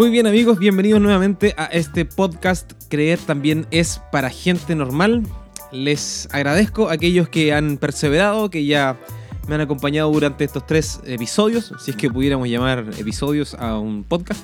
Muy 0.00 0.08
bien 0.08 0.26
amigos, 0.26 0.58
bienvenidos 0.58 0.98
nuevamente 0.98 1.52
a 1.58 1.66
este 1.66 2.06
podcast 2.06 2.72
Creer 2.88 3.18
también 3.18 3.66
es 3.70 4.00
para 4.10 4.30
gente 4.30 4.74
normal. 4.74 5.24
Les 5.72 6.26
agradezco 6.32 6.88
a 6.88 6.94
aquellos 6.94 7.28
que 7.28 7.52
han 7.52 7.76
perseverado, 7.76 8.48
que 8.48 8.64
ya 8.64 8.98
me 9.46 9.56
han 9.56 9.60
acompañado 9.60 10.10
durante 10.10 10.44
estos 10.44 10.66
tres 10.66 11.00
episodios, 11.04 11.74
si 11.80 11.90
es 11.90 11.98
que 11.98 12.08
pudiéramos 12.08 12.48
llamar 12.48 12.86
episodios 12.96 13.52
a 13.52 13.78
un 13.78 14.02
podcast. 14.02 14.42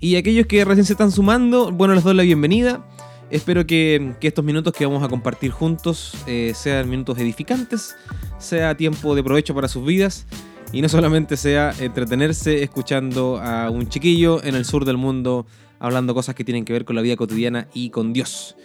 Y 0.00 0.16
aquellos 0.16 0.46
que 0.46 0.62
recién 0.66 0.84
se 0.84 0.92
están 0.92 1.10
sumando, 1.10 1.72
bueno, 1.72 1.94
les 1.94 2.04
doy 2.04 2.14
la 2.14 2.22
bienvenida. 2.22 2.86
Espero 3.30 3.66
que, 3.66 4.12
estos 4.20 4.44
minutos 4.44 4.74
que 4.74 4.84
vamos 4.84 5.02
a 5.02 5.08
compartir 5.08 5.50
juntos 5.50 6.14
eh, 6.26 6.52
sean 6.54 6.90
minutos 6.90 7.16
edificantes, 7.16 7.96
sea 8.38 8.76
tiempo 8.76 9.14
de 9.14 9.24
provecho 9.24 9.54
para 9.54 9.66
sus 9.66 9.82
vidas 9.86 10.26
y 10.74 10.82
no 10.82 10.88
solamente 10.88 11.36
sea 11.36 11.72
entretenerse 11.78 12.64
escuchando 12.64 13.38
a 13.38 13.70
un 13.70 13.88
chiquillo 13.88 14.42
en 14.42 14.56
el 14.56 14.64
sur 14.64 14.84
del 14.84 14.96
mundo 14.96 15.46
hablando 15.78 16.14
cosas 16.14 16.34
que 16.34 16.42
tienen 16.42 16.64
que 16.64 16.72
ver 16.72 16.84
con 16.84 16.96
la 16.96 17.02
vida 17.02 17.14
cotidiana 17.14 17.68
y 17.72 17.90
con 17.90 18.12
Dios. 18.12 18.56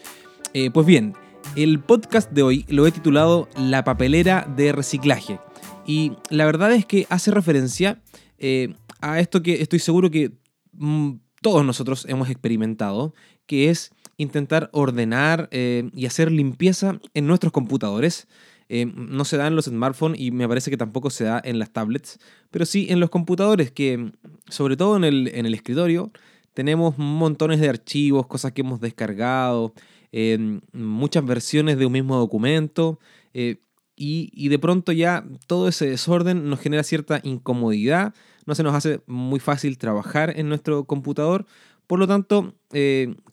Eh, 0.55 0.72
pues 0.72 0.88
bien, 0.88 1.13
el 1.55 1.80
podcast 1.80 2.32
de 2.32 2.41
hoy 2.41 2.66
lo 2.68 2.88
he 2.88 2.91
titulado 2.91 3.48
La 3.55 3.84
papelera 3.84 4.52
de 4.58 4.72
reciclaje. 4.72 5.40
Y 5.85 6.13
la 6.32 6.45
verdad 6.45 6.72
es 6.72 6.84
que 6.84 7.05
hace 7.12 7.30
referencia 7.30 8.02
eh, 8.40 8.73
a 9.02 9.20
esto 9.20 9.44
que 9.44 9.62
estoy 9.62 9.77
seguro 9.77 10.10
que 10.10 10.32
mm, 10.71 11.12
todos 11.44 11.63
nosotros 11.63 12.07
hemos 12.10 12.32
experimentado, 12.32 13.13
que 13.46 13.70
es 13.70 13.91
intentar 14.18 14.71
ordenar 14.73 15.48
eh, 15.52 15.91
y 15.94 16.07
hacer 16.07 16.32
limpieza 16.32 16.99
en 17.13 17.27
nuestros 17.27 17.54
computadores 17.54 18.27
eh, 18.71 18.85
no 18.85 19.25
se 19.25 19.35
da 19.35 19.48
en 19.48 19.55
los 19.55 19.65
smartphones 19.65 20.21
y 20.21 20.29
me 20.29 20.48
parece 20.48 20.70
que 20.70 20.77
tampoco 20.77 21.09
se 21.09 21.23
da 21.23 21.41
en 21.43 21.57
las 21.57 21.71
tablets, 21.71 22.20
pero 22.51 22.67
sí 22.67 22.85
en 22.89 22.99
los 22.99 23.09
computadores, 23.09 23.71
que 23.71 24.11
sobre 24.48 24.77
todo 24.77 24.95
en 24.95 25.03
el, 25.03 25.27
en 25.29 25.48
el 25.48 25.55
escritorio 25.55 26.11
tenemos 26.53 26.99
montones 26.99 27.59
de 27.59 27.67
archivos, 27.67 28.27
cosas 28.27 28.51
que 28.51 28.61
hemos 28.61 28.79
descargado, 28.79 29.73
eh, 30.11 30.59
muchas 30.71 31.26
versiones 31.26 31.79
de 31.79 31.87
un 31.87 31.93
mismo 31.93 32.15
documento. 32.17 32.99
Eh, 33.34 33.57
y, 33.95 34.29
y, 34.34 34.48
de 34.48 34.59
pronto 34.59 34.93
ya 34.93 35.26
todo 35.48 35.67
ese 35.67 35.89
desorden 35.89 36.49
nos 36.49 36.61
genera 36.61 36.83
cierta 36.83 37.20
incomodidad, 37.21 38.13
no 38.45 38.55
se 38.55 38.63
nos 38.63 38.73
hace 38.73 39.01
muy 39.07 39.41
fácil 39.41 39.77
trabajar 39.77 40.33
en 40.37 40.48
nuestro 40.48 40.85
computador, 40.85 41.45
por 41.85 41.99
lo 41.99 42.07
tanto, 42.07 42.55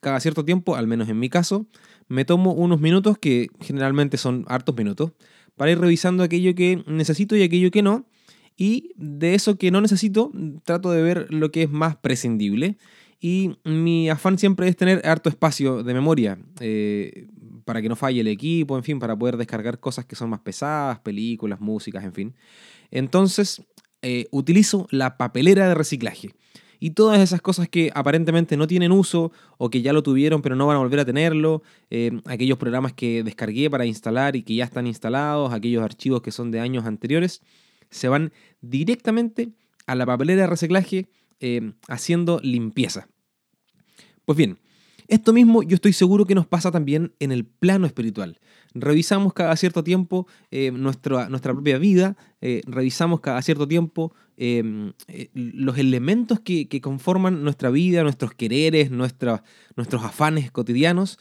cada 0.01 0.19
cierto 0.19 0.45
tiempo, 0.45 0.75
al 0.75 0.89
menos 0.89 1.09
en 1.09 1.21
mi 1.21 1.29
caso, 1.29 1.67
me 2.09 2.25
tomo 2.25 2.53
unos 2.53 2.81
minutos, 2.81 3.19
que 3.19 3.49
generalmente 3.61 4.17
son 4.17 4.45
hartos 4.49 4.77
minutos, 4.77 5.13
para 5.57 5.71
ir 5.71 5.79
revisando 5.79 6.23
aquello 6.23 6.55
que 6.55 6.83
necesito 6.87 7.37
y 7.37 7.43
aquello 7.43 7.71
que 7.71 7.83
no. 7.83 8.07
Y 8.57 8.93
de 8.97 9.35
eso 9.35 9.59
que 9.59 9.71
no 9.71 9.81
necesito, 9.81 10.33
trato 10.65 10.91
de 10.91 11.03
ver 11.03 11.27
lo 11.31 11.51
que 11.51 11.65
es 11.65 11.71
más 11.71 11.97
prescindible. 11.97 12.77
Y 13.21 13.57
mi 13.65 14.09
afán 14.09 14.39
siempre 14.39 14.69
es 14.69 14.77
tener 14.77 15.07
harto 15.07 15.29
espacio 15.29 15.83
de 15.83 15.95
memoria 15.95 16.39
eh, 16.61 17.29
para 17.65 17.83
que 17.83 17.89
no 17.89 17.97
falle 17.97 18.21
el 18.21 18.29
equipo, 18.29 18.77
en 18.77 18.85
fin, 18.85 18.99
para 18.99 19.17
poder 19.17 19.37
descargar 19.37 19.81
cosas 19.81 20.05
que 20.05 20.17
son 20.17 20.31
más 20.31 20.41
pesadas, 20.41 21.01
películas, 21.01 21.61
músicas, 21.61 22.05
en 22.05 22.13
fin. 22.13 22.35
Entonces, 22.91 23.63
eh, 24.03 24.27
utilizo 24.31 24.87
la 24.91 25.17
papelera 25.17 25.69
de 25.69 25.75
reciclaje 25.75 26.35
y 26.81 26.91
todas 26.91 27.21
esas 27.21 27.41
cosas 27.41 27.69
que 27.69 27.91
aparentemente 27.95 28.57
no 28.57 28.67
tienen 28.67 28.93
uso 28.93 29.33
o 29.59 29.71
que 29.71 29.83
ya 29.83 29.93
lo 29.93 30.03
tuvieron 30.03 30.43
pero 30.43 30.57
no 30.57 30.67
van 30.67 30.77
a 30.77 30.81
volver 30.81 31.01
a 31.01 31.05
tenerlo, 31.05 31.63
eh, 31.91 32.21
aquellos 32.25 32.59
programas 32.59 32.93
que 32.93 33.23
descargué 33.23 33.71
para 33.71 33.87
instalar 33.87 34.37
y 34.37 34.43
que 34.43 34.55
ya 34.55 34.65
están 34.65 34.87
instalados, 34.87 35.53
aquellos 35.53 35.83
archivos 35.83 36.23
que 36.23 36.33
son 36.33 36.51
de 36.51 36.61
años 36.61 36.85
anteriores, 36.85 37.43
se 37.91 38.09
van 38.09 38.33
directamente 38.61 39.51
a 39.87 39.95
la 39.95 40.07
papelera 40.07 40.43
de 40.43 40.47
reciclaje 40.49 41.09
eh, 41.41 41.73
haciendo 41.89 42.41
limpieza. 42.43 43.09
Pues 44.25 44.37
bien, 44.37 44.59
esto 45.09 45.33
mismo 45.33 45.63
yo 45.63 45.77
estoy 45.77 45.93
seguro 45.93 46.25
que 46.25 46.35
nos 46.35 46.47
pasa 46.47 46.71
también 46.71 47.15
en 47.21 47.31
el 47.31 47.45
plano 47.45 47.87
espiritual. 47.87 48.41
Revisamos 48.79 49.33
cada 49.33 49.57
cierto 49.57 49.83
tiempo 49.83 50.27
eh, 50.51 50.71
nuestra, 50.71 51.29
nuestra, 51.29 51.53
propia 51.53 51.79
vida, 51.79 52.17
eh, 52.41 52.61
revisamos 52.67 53.21
cada 53.21 53.41
cierto 53.41 53.67
tiempo 53.67 54.13
em, 54.37 54.93
eh, 55.09 55.31
los 55.33 55.79
elementos 55.79 56.41
que, 56.41 56.69
que, 56.69 56.81
conforman 56.81 57.43
nuestra 57.43 57.71
vida, 57.71 58.03
nuestros 58.03 58.35
quereres, 58.35 58.91
nuestros 58.91 59.41
afanes 60.05 60.51
cotidianos 60.51 61.19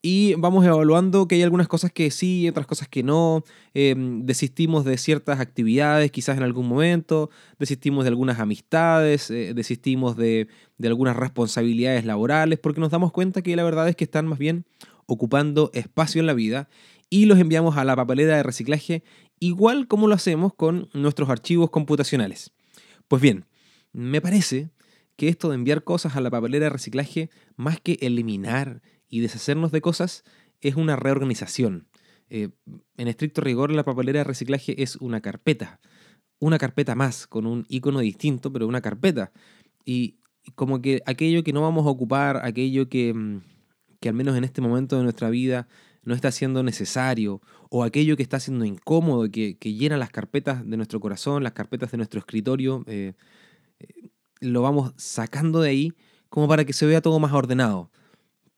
y 0.00 0.34
vamos 0.34 0.64
evaluando 0.64 1.26
que 1.26 1.34
hay 1.34 1.42
algunas 1.42 1.68
cosas 1.68 1.90
que 1.92 2.10
sí 2.10 2.48
otras 2.48 2.66
cosas 2.66 2.86
que 2.86 3.02
no. 3.02 3.42
Desistimos 3.74 4.84
de 4.84 4.98
ciertas 4.98 5.40
actividades 5.40 6.12
quizás 6.12 6.36
en 6.36 6.44
algún 6.44 6.68
momento, 6.68 7.30
desistimos 7.58 8.04
de 8.04 8.10
algunas 8.10 8.38
amistades, 8.38 9.28
desistimos 9.28 10.16
de, 10.16 10.48
de, 10.78 10.88
algunas 10.88 11.16
responsabilidades 11.16 12.04
laborales, 12.04 12.58
porque 12.58 12.80
nos 12.80 12.90
damos 12.90 13.10
cuenta 13.10 13.42
que 13.42 13.56
la 13.56 13.64
verdad 13.64 13.88
es 13.88 13.96
que 13.96 14.04
están 14.04 14.26
más 14.28 14.38
bien 14.38 14.64
ocupando 15.06 15.70
espacio 15.72 16.20
en 16.20 16.26
la 16.26 16.34
vida 16.34 16.68
y 17.08 17.26
los 17.26 17.38
enviamos 17.38 17.76
a 17.76 17.84
la 17.84 17.96
papelera 17.96 18.36
de 18.36 18.42
reciclaje 18.42 19.04
igual 19.38 19.86
como 19.86 20.08
lo 20.08 20.14
hacemos 20.14 20.54
con 20.54 20.88
nuestros 20.92 21.28
archivos 21.28 21.70
computacionales. 21.70 22.52
Pues 23.08 23.22
bien, 23.22 23.46
me 23.92 24.20
parece 24.20 24.70
que 25.16 25.28
esto 25.28 25.48
de 25.48 25.54
enviar 25.54 25.84
cosas 25.84 26.16
a 26.16 26.20
la 26.20 26.30
papelera 26.30 26.64
de 26.64 26.70
reciclaje, 26.70 27.30
más 27.56 27.80
que 27.80 27.98
eliminar 28.00 28.82
y 29.08 29.20
deshacernos 29.20 29.72
de 29.72 29.80
cosas 29.80 30.24
es 30.60 30.76
una 30.76 30.96
reorganización. 30.96 31.88
Eh, 32.28 32.50
en 32.96 33.08
estricto 33.08 33.40
rigor, 33.40 33.70
la 33.70 33.84
papelera 33.84 34.20
de 34.20 34.24
reciclaje 34.24 34.82
es 34.82 34.96
una 34.96 35.20
carpeta. 35.20 35.80
Una 36.38 36.58
carpeta 36.58 36.94
más, 36.94 37.26
con 37.26 37.46
un 37.46 37.64
icono 37.68 38.00
distinto, 38.00 38.52
pero 38.52 38.66
una 38.66 38.80
carpeta. 38.80 39.32
Y 39.84 40.18
como 40.54 40.82
que 40.82 41.02
aquello 41.06 41.42
que 41.42 41.52
no 41.52 41.62
vamos 41.62 41.86
a 41.86 41.90
ocupar, 41.90 42.40
aquello 42.44 42.88
que, 42.88 43.14
mm, 43.14 43.40
que 44.00 44.08
al 44.08 44.14
menos 44.14 44.36
en 44.36 44.44
este 44.44 44.60
momento 44.60 44.96
de 44.96 45.02
nuestra 45.02 45.30
vida 45.30 45.68
no 46.02 46.14
está 46.14 46.30
siendo 46.30 46.62
necesario, 46.62 47.40
o 47.68 47.82
aquello 47.82 48.16
que 48.16 48.22
está 48.22 48.38
siendo 48.38 48.64
incómodo, 48.64 49.28
que, 49.30 49.56
que 49.58 49.74
llena 49.74 49.96
las 49.96 50.10
carpetas 50.10 50.68
de 50.68 50.76
nuestro 50.76 51.00
corazón, 51.00 51.42
las 51.42 51.52
carpetas 51.52 51.90
de 51.90 51.96
nuestro 51.96 52.20
escritorio, 52.20 52.84
eh, 52.86 53.14
eh, 53.80 54.10
lo 54.40 54.62
vamos 54.62 54.92
sacando 54.96 55.60
de 55.60 55.70
ahí 55.70 55.92
como 56.28 56.48
para 56.48 56.64
que 56.64 56.72
se 56.72 56.86
vea 56.86 57.00
todo 57.00 57.18
más 57.18 57.32
ordenado. 57.32 57.90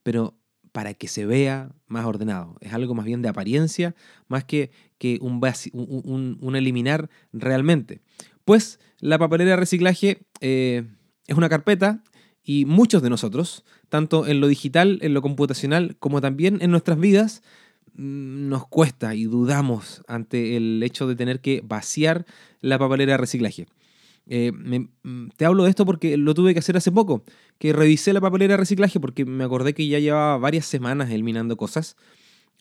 Pero 0.03 0.39
para 0.73 0.95
que 0.95 1.09
se 1.09 1.27
vea 1.27 1.73
más 1.87 2.05
ordenado. 2.05 2.57
Es 2.61 2.73
algo 2.73 2.95
más 2.95 3.07
bien 3.07 3.23
de 3.23 3.29
apariencia, 3.29 3.95
más 4.29 4.45
que, 4.45 4.71
que 4.99 5.19
un, 5.21 5.41
un, 6.41 6.57
eliminar 6.57 7.11
realmente. 7.33 8.01
Pues 8.45 8.79
la 9.01 9.19
papelera 9.19 9.51
de 9.51 9.57
reciclaje 9.57 10.27
eh, 10.41 10.87
es 11.27 11.37
una 11.37 11.49
carpeta 11.49 12.03
y 12.49 12.65
muchos 12.65 13.03
de 13.03 13.11
nosotros, 13.11 13.63
tanto 13.91 14.27
en 14.27 14.41
lo 14.41 14.49
digital, 14.49 15.01
en 15.03 15.13
lo 15.13 15.21
computacional, 15.21 15.97
como 15.99 16.23
también 16.23 16.57
en 16.63 16.71
nuestras 16.71 16.99
vidas, 16.99 17.43
mm, 17.93 18.49
nos 18.49 18.67
cuesta 18.67 19.15
y 19.15 19.25
dudamos 19.25 20.03
ante 20.09 20.57
el 20.57 20.83
hecho 20.83 21.07
de 21.07 21.15
tener 21.15 21.41
que 21.43 21.61
vaciar 21.63 22.25
la 22.63 22.79
papelera 22.79 23.13
de 23.13 23.17
reciclaje. 23.19 23.67
Eh, 24.29 24.51
mm, 24.53 25.29
te 25.37 25.45
hablo 25.45 25.65
de 25.65 25.69
esto 25.69 25.85
porque 25.85 26.17
lo 26.17 26.33
tuve 26.33 26.55
que 26.55 26.61
hacer 26.61 26.79
hace 26.79 26.91
poco, 26.91 27.23
que 27.59 27.75
revisé 27.75 28.15
la 28.15 28.23
papelera 28.23 28.55
de 28.55 28.59
reciclaje 28.59 28.99
porque 28.99 29.27
me 29.27 29.45
acordé 29.45 29.75
que 29.75 29.87
ya 29.87 29.99
llevaba 29.99 30.39
varias 30.39 30.65
semanas 30.65 31.11
eliminando 31.11 31.59
cosas. 31.59 31.97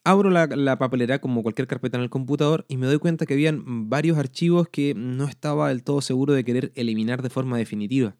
Abro 0.03 0.29
la, 0.29 0.47
la, 0.47 0.77
papelera 0.77 1.19
como 1.19 1.43
cualquier 1.43 1.67
carpeta 1.69 1.95
en 1.95 2.03
el 2.03 2.09
computador 2.09 2.65
y 2.67 2.75
me 2.75 2.87
doy 2.87 2.99
cuenta 2.99 3.25
que 3.25 3.35
habían 3.35 3.89
varios 3.89 4.17
archivos 4.17 4.67
que 4.67 4.95
no 4.95 5.29
estaba 5.29 5.69
del 5.69 5.83
todo 5.83 6.01
seguro 6.01 6.33
de 6.33 6.43
querer 6.43 6.73
eliminar 6.75 7.21
de 7.21 7.29
forma 7.29 7.57
definitiva. 7.57 8.17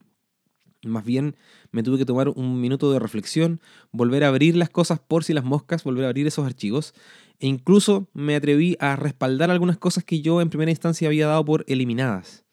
Más 0.84 1.04
bien 1.04 1.36
me 1.72 1.84
tuve 1.84 1.98
que 1.98 2.06
tomar 2.06 2.30
un 2.30 2.62
minuto 2.62 2.92
de 2.92 3.00
reflexión, 3.00 3.60
volver 3.92 4.24
a 4.24 4.28
abrir 4.28 4.56
las 4.56 4.70
cosas 4.70 5.00
por 5.00 5.24
si 5.24 5.34
las 5.34 5.44
moscas, 5.44 5.84
volver 5.84 6.06
a 6.06 6.10
abrir 6.10 6.28
esos 6.28 6.46
archivos 6.46 6.94
e 7.40 7.48
incluso 7.48 8.08
me 8.14 8.36
atreví 8.36 8.78
a 8.80 8.96
respaldar 8.96 9.52
algunas 9.52 9.78
cosas 9.78 10.04
que 10.04 10.22
yo 10.22 10.42
en 10.42 10.50
primera 10.50 10.72
instancia 10.72 11.08
había 11.08 11.28
dado 11.28 11.44
por 11.46 11.66
eliminadas. 11.68 12.46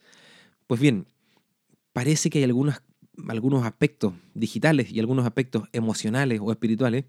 Pues 0.66 0.80
bien, 0.80 1.06
parece 1.92 2.30
que 2.30 2.38
hay 2.38 2.44
algunos 2.44 3.64
aspectos 3.64 4.14
digitales 4.34 4.90
y 4.90 5.00
algunos 5.00 5.24
aspectos 5.26 5.68
emocionales 5.72 6.40
o 6.42 6.50
espirituales 6.50 7.04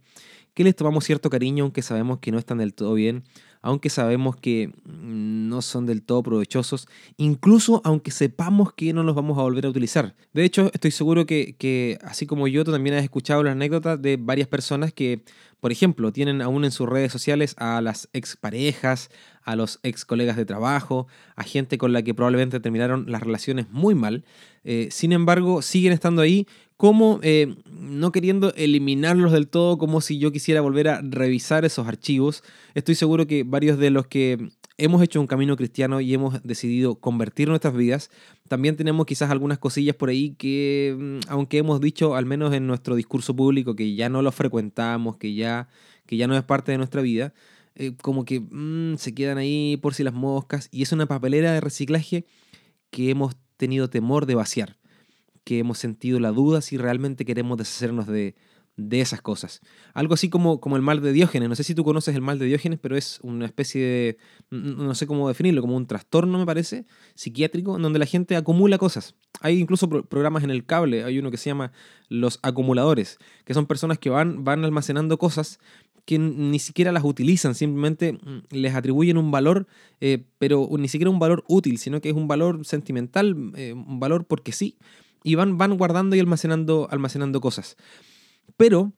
que 0.56 0.64
les 0.64 0.76
tomamos 0.76 1.04
cierto 1.04 1.30
cariño 1.30 1.66
aunque 1.66 1.84
sabemos 1.84 2.18
que 2.20 2.32
no 2.32 2.40
están 2.40 2.58
del 2.58 2.74
todo 2.74 2.96
bien, 2.96 3.24
aunque 3.66 3.90
sabemos 3.90 4.36
que 4.36 4.72
no 4.86 5.62
son 5.64 5.88
del 5.88 6.04
todo 6.04 6.22
provechosos, 6.22 6.88
incluso 7.18 7.82
aunque 7.84 8.12
sepamos 8.12 8.74
que 8.74 8.94
no 8.94 9.02
los 9.02 9.16
vamos 9.16 9.40
a 9.40 9.42
volver 9.42 9.66
a 9.66 9.70
utilizar. 9.70 10.16
De 10.34 10.46
hecho, 10.46 10.70
estoy 10.72 10.92
seguro 10.92 11.26
que, 11.26 11.56
que 11.58 11.98
así 12.04 12.28
como 12.28 12.48
yo, 12.48 12.64
tú 12.64 12.72
también 12.72 12.96
has 12.96 13.04
escuchado 13.04 13.42
la 13.42 13.54
anécdota 13.54 13.98
de 13.98 14.18
varias 14.18 14.48
personas 14.48 14.94
que, 14.94 15.24
por 15.60 15.72
ejemplo, 15.72 16.14
tienen 16.14 16.44
aún 16.44 16.64
en 16.64 16.70
sus 16.70 16.88
redes 16.88 17.12
sociales 17.12 17.56
a 17.58 17.82
las 17.82 18.08
exparejas, 18.14 19.10
a 19.42 19.56
los 19.56 19.80
ex 19.82 20.06
colegas 20.06 20.38
de 20.38 20.46
trabajo, 20.46 21.08
a 21.36 21.44
gente 21.44 21.80
con 21.80 21.92
la 21.92 22.04
que 22.04 22.14
probablemente 22.14 22.60
terminaron 22.60 23.06
las 23.08 23.24
relaciones 23.24 23.68
muy 23.72 23.96
mal. 23.96 24.26
Eh, 24.64 24.90
sin 24.92 25.12
embargo, 25.12 25.64
siguen 25.64 25.92
estando 25.92 26.22
ahí 26.22 26.48
como 26.78 27.20
eh, 27.24 27.56
no 27.70 28.12
queriendo 28.12 28.54
eliminarlos 28.56 29.32
del 29.32 29.48
todo, 29.48 29.78
como 29.78 30.02
si 30.02 30.20
yo 30.20 30.32
quisiera 30.32 30.62
volver 30.62 30.90
a 30.90 31.02
revisar 31.02 31.66
esos 31.66 31.88
archivos. 31.88 32.44
Estoy 32.74 32.96
seguro 32.96 33.28
que 33.28 33.44
varios 33.44 33.78
de 33.78 33.90
los 33.92 34.08
que 34.08 34.50
hemos 34.78 35.02
hecho 35.02 35.22
un 35.22 35.28
camino 35.28 35.56
cristiano 35.56 36.02
y 36.02 36.14
hemos 36.14 36.44
decidido 36.44 36.96
convertir 36.96 37.48
nuestras 37.48 37.76
vidas, 37.76 38.10
también 38.48 38.76
tenemos 38.76 39.06
quizás 39.06 39.32
algunas 39.32 39.58
cosillas 39.58 39.96
por 39.96 40.10
ahí 40.10 40.36
que, 40.38 40.96
mm, 40.98 41.32
aunque 41.32 41.60
hemos 41.60 41.80
dicho, 41.80 42.16
al 42.16 42.26
menos 42.26 42.54
en 42.54 42.68
nuestro 42.68 42.96
discurso 42.96 43.36
público, 43.36 43.76
que 43.76 43.96
ya 43.96 44.10
no 44.10 44.22
lo 44.22 44.32
frecuentamos, 44.32 45.18
que 45.18 45.34
ya, 45.34 45.70
que 46.06 46.18
ya 46.18 46.28
no 46.28 46.36
es 46.36 46.44
parte 46.44 46.72
de 46.72 46.78
nuestra 46.78 47.02
vida, 47.02 47.34
eh, 47.76 47.94
como 48.02 48.26
que 48.26 48.40
mm, 48.40 48.98
se 48.98 49.14
quedan 49.14 49.38
ahí 49.38 49.78
por 49.78 49.94
si 49.94 50.04
las 50.04 50.14
moscas 50.14 50.70
y 50.72 50.82
es 50.82 50.92
una 50.92 51.06
papelera 51.08 51.54
de 51.54 51.62
reciclaje 51.62 52.26
que 52.90 53.10
hemos 53.10 53.36
tenido 53.58 53.90
temor 53.90 54.26
de 54.26 54.36
vaciar, 54.36 54.78
que 55.46 55.60
hemos 55.60 55.78
sentido 55.78 56.20
la 56.20 56.32
duda 56.32 56.60
si 56.60 56.76
realmente 56.76 57.24
queremos 57.24 57.58
deshacernos 57.58 58.08
de, 58.08 58.36
de 58.78 59.00
esas 59.00 59.22
cosas. 59.22 59.62
Algo 59.94 60.14
así 60.14 60.30
como, 60.30 60.60
como 60.60 60.76
el 60.76 60.82
mal 60.82 61.02
de 61.02 61.14
Diógenes. 61.14 61.48
No 61.48 61.56
sé 61.56 61.64
si 61.64 61.76
tú 61.76 61.84
conoces 61.84 62.16
el 62.16 62.22
mal 62.22 62.40
de 62.40 62.46
Diógenes, 62.46 62.80
pero 62.82 62.98
es 62.98 63.20
una 63.22 63.46
especie 63.46 63.82
de, 63.82 64.18
no 64.50 64.94
sé 64.96 65.08
cómo 65.08 65.28
definirlo, 65.28 65.62
como 65.62 65.78
un 65.78 65.88
trastorno, 65.88 66.38
me 66.38 66.46
parece, 66.46 66.86
psiquiátrico, 67.14 67.78
en 67.78 67.84
donde 67.84 68.00
la 68.00 68.06
gente 68.06 68.36
acumula 68.36 68.78
cosas. 68.78 69.16
Hay 69.40 69.60
incluso 69.60 69.90
programas 69.90 70.44
en 70.44 70.52
el 70.52 70.66
cable, 70.66 71.04
hay 71.04 71.20
uno 71.20 71.32
que 71.32 71.38
se 71.38 71.50
llama 71.50 71.72
los 72.10 72.40
acumuladores, 72.42 73.18
que 73.46 73.54
son 73.54 73.66
personas 73.66 73.98
que 73.98 74.10
van, 74.10 74.44
van 74.44 74.66
almacenando 74.66 75.18
cosas 75.18 75.60
que 76.06 76.20
ni 76.20 76.60
siquiera 76.60 76.92
las 76.92 77.04
utilizan, 77.04 77.56
simplemente 77.56 78.14
mm, 78.14 78.44
les 78.52 78.76
atribuyen 78.76 79.18
un 79.18 79.32
valor, 79.32 79.68
eh, 80.02 80.24
pero 80.38 80.70
ni 80.78 80.88
siquiera 80.88 81.10
un 81.10 81.18
valor 81.18 81.44
útil, 81.48 81.80
sino 81.80 82.00
que 82.00 82.10
es 82.10 82.16
un 82.16 82.28
valor 82.28 82.64
sentimental, 82.64 83.54
eh, 83.56 83.74
un 83.74 84.00
valor 84.00 84.26
porque 84.26 84.52
sí, 84.52 84.78
y 85.26 85.34
van, 85.34 85.58
van 85.58 85.76
guardando 85.76 86.16
y 86.16 86.20
almacenando, 86.20 86.88
almacenando 86.92 87.42
cosas. 87.42 87.78
Pero 88.58 88.94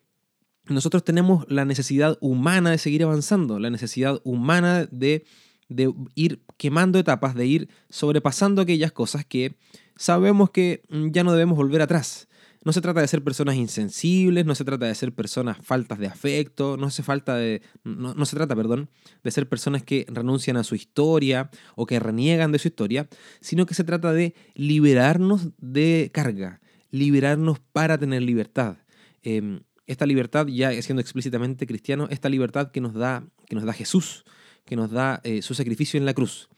nosotros 0.66 1.06
tenemos 1.06 1.46
la 1.50 1.64
necesidad 1.64 2.18
humana 2.20 2.72
de 2.72 2.78
seguir 2.78 3.04
avanzando, 3.04 3.60
la 3.60 3.70
necesidad 3.70 4.20
humana 4.26 4.86
de, 4.92 5.24
de 5.70 5.94
ir 6.16 6.44
quemando 6.58 7.00
etapas, 7.00 7.34
de 7.34 7.46
ir 7.46 7.70
sobrepasando 7.90 8.62
aquellas 8.62 8.92
cosas 8.92 9.26
que 9.26 9.56
sabemos 9.96 10.50
que 10.50 10.84
ya 10.90 11.24
no 11.24 11.32
debemos 11.32 11.56
volver 11.56 11.82
atrás. 11.82 12.28
No 12.68 12.74
se 12.74 12.82
trata 12.82 13.00
de 13.00 13.08
ser 13.08 13.24
personas 13.24 13.56
insensibles, 13.56 14.46
no 14.46 14.54
se 14.54 14.66
trata 14.66 14.88
de 14.88 14.94
ser 14.94 15.14
personas 15.14 15.58
faltas 15.62 16.00
de 16.00 16.08
afecto, 16.08 16.76
no 16.76 16.90
se, 16.90 17.02
falta 17.02 17.38
de, 17.38 17.62
no, 17.86 18.14
no, 18.14 18.26
se 18.26 18.36
trata, 18.36 18.58
perdón, 18.58 18.90
de 19.24 19.32
ser 19.32 19.48
personas 19.48 19.84
que 19.84 20.06
renuncian 20.10 20.58
a 20.58 20.66
su 20.66 20.76
historia 20.76 21.50
o 21.78 21.86
que 21.86 21.98
reniegan 21.98 22.52
de 22.52 22.60
su 22.60 22.68
historia, 22.68 23.08
sino 23.40 23.66
que 23.66 23.74
se 23.74 23.86
trata 23.86 24.12
de 24.12 24.36
liberarnos 24.54 25.48
de 25.60 26.12
carga, 26.14 26.60
liberarnos 26.92 27.62
para 27.72 27.98
tener 27.98 28.22
libertad. 28.24 28.76
Em, 29.24 29.62
esta 29.86 30.06
libertad, 30.06 30.48
ya 30.48 30.70
siendo 30.82 31.00
explícitamente 31.00 31.68
cristiano, 31.68 32.10
esta 32.10 32.28
libertad 32.28 32.72
que 32.72 32.82
nos 32.82 32.94
da, 32.94 33.26
que 33.48 33.56
nos 33.56 33.64
da 33.64 33.72
Jesús, 33.72 34.26
que 34.66 34.76
nos 34.76 34.92
da 34.92 35.22
eh, 35.24 35.42
su 35.42 35.54
sacrificio 35.54 35.98
en 35.98 36.06
la 36.06 36.14
cruz. 36.14 36.50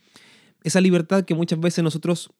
Esa 0.63 0.81
libertad 0.81 1.23
que 1.23 1.35
muchas 1.35 1.59
veces 1.59 1.83
nosotros 1.83 2.31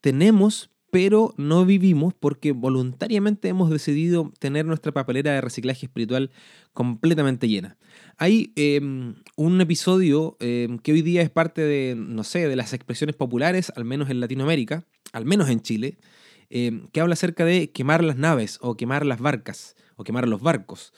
tenemos, 0.00 0.71
pero 0.92 1.34
no 1.36 1.66
vivimos 1.66 2.14
porque 2.14 2.52
voluntariamente 2.52 3.48
hemos 3.48 3.68
decidido 3.68 4.32
tener 4.38 4.64
nuestra 4.64 4.92
papelera 4.92 5.32
de 5.32 5.40
reciclaje 5.40 5.86
espiritual 5.86 6.30
completamente 6.72 7.48
llena. 7.48 7.76
Hay 8.16 8.52
em, 8.54 9.16
un 9.34 9.60
episodio 9.60 10.36
em, 10.38 10.78
que 10.78 10.92
hoy 10.92 11.02
día 11.02 11.22
es 11.22 11.30
parte 11.30 11.62
de, 11.62 11.96
no 11.96 12.22
sé, 12.22 12.46
de 12.46 12.54
las 12.54 12.72
expresiones 12.72 13.16
populares, 13.16 13.72
al 13.74 13.84
menos 13.84 14.08
en 14.10 14.20
Latinoamérica, 14.20 14.84
al 15.12 15.24
menos 15.24 15.48
en 15.48 15.62
Chile, 15.62 15.98
Em, 16.54 16.86
que 16.88 17.00
habla 17.00 17.14
acerca 17.14 17.46
de 17.46 17.70
quemar 17.70 18.04
las 18.04 18.18
naves 18.18 18.58
o 18.60 18.76
quemar 18.76 19.06
las 19.06 19.20
barcas 19.20 19.74
o 19.96 20.04
quemar 20.04 20.28
los 20.28 20.42
barcos. 20.42 20.92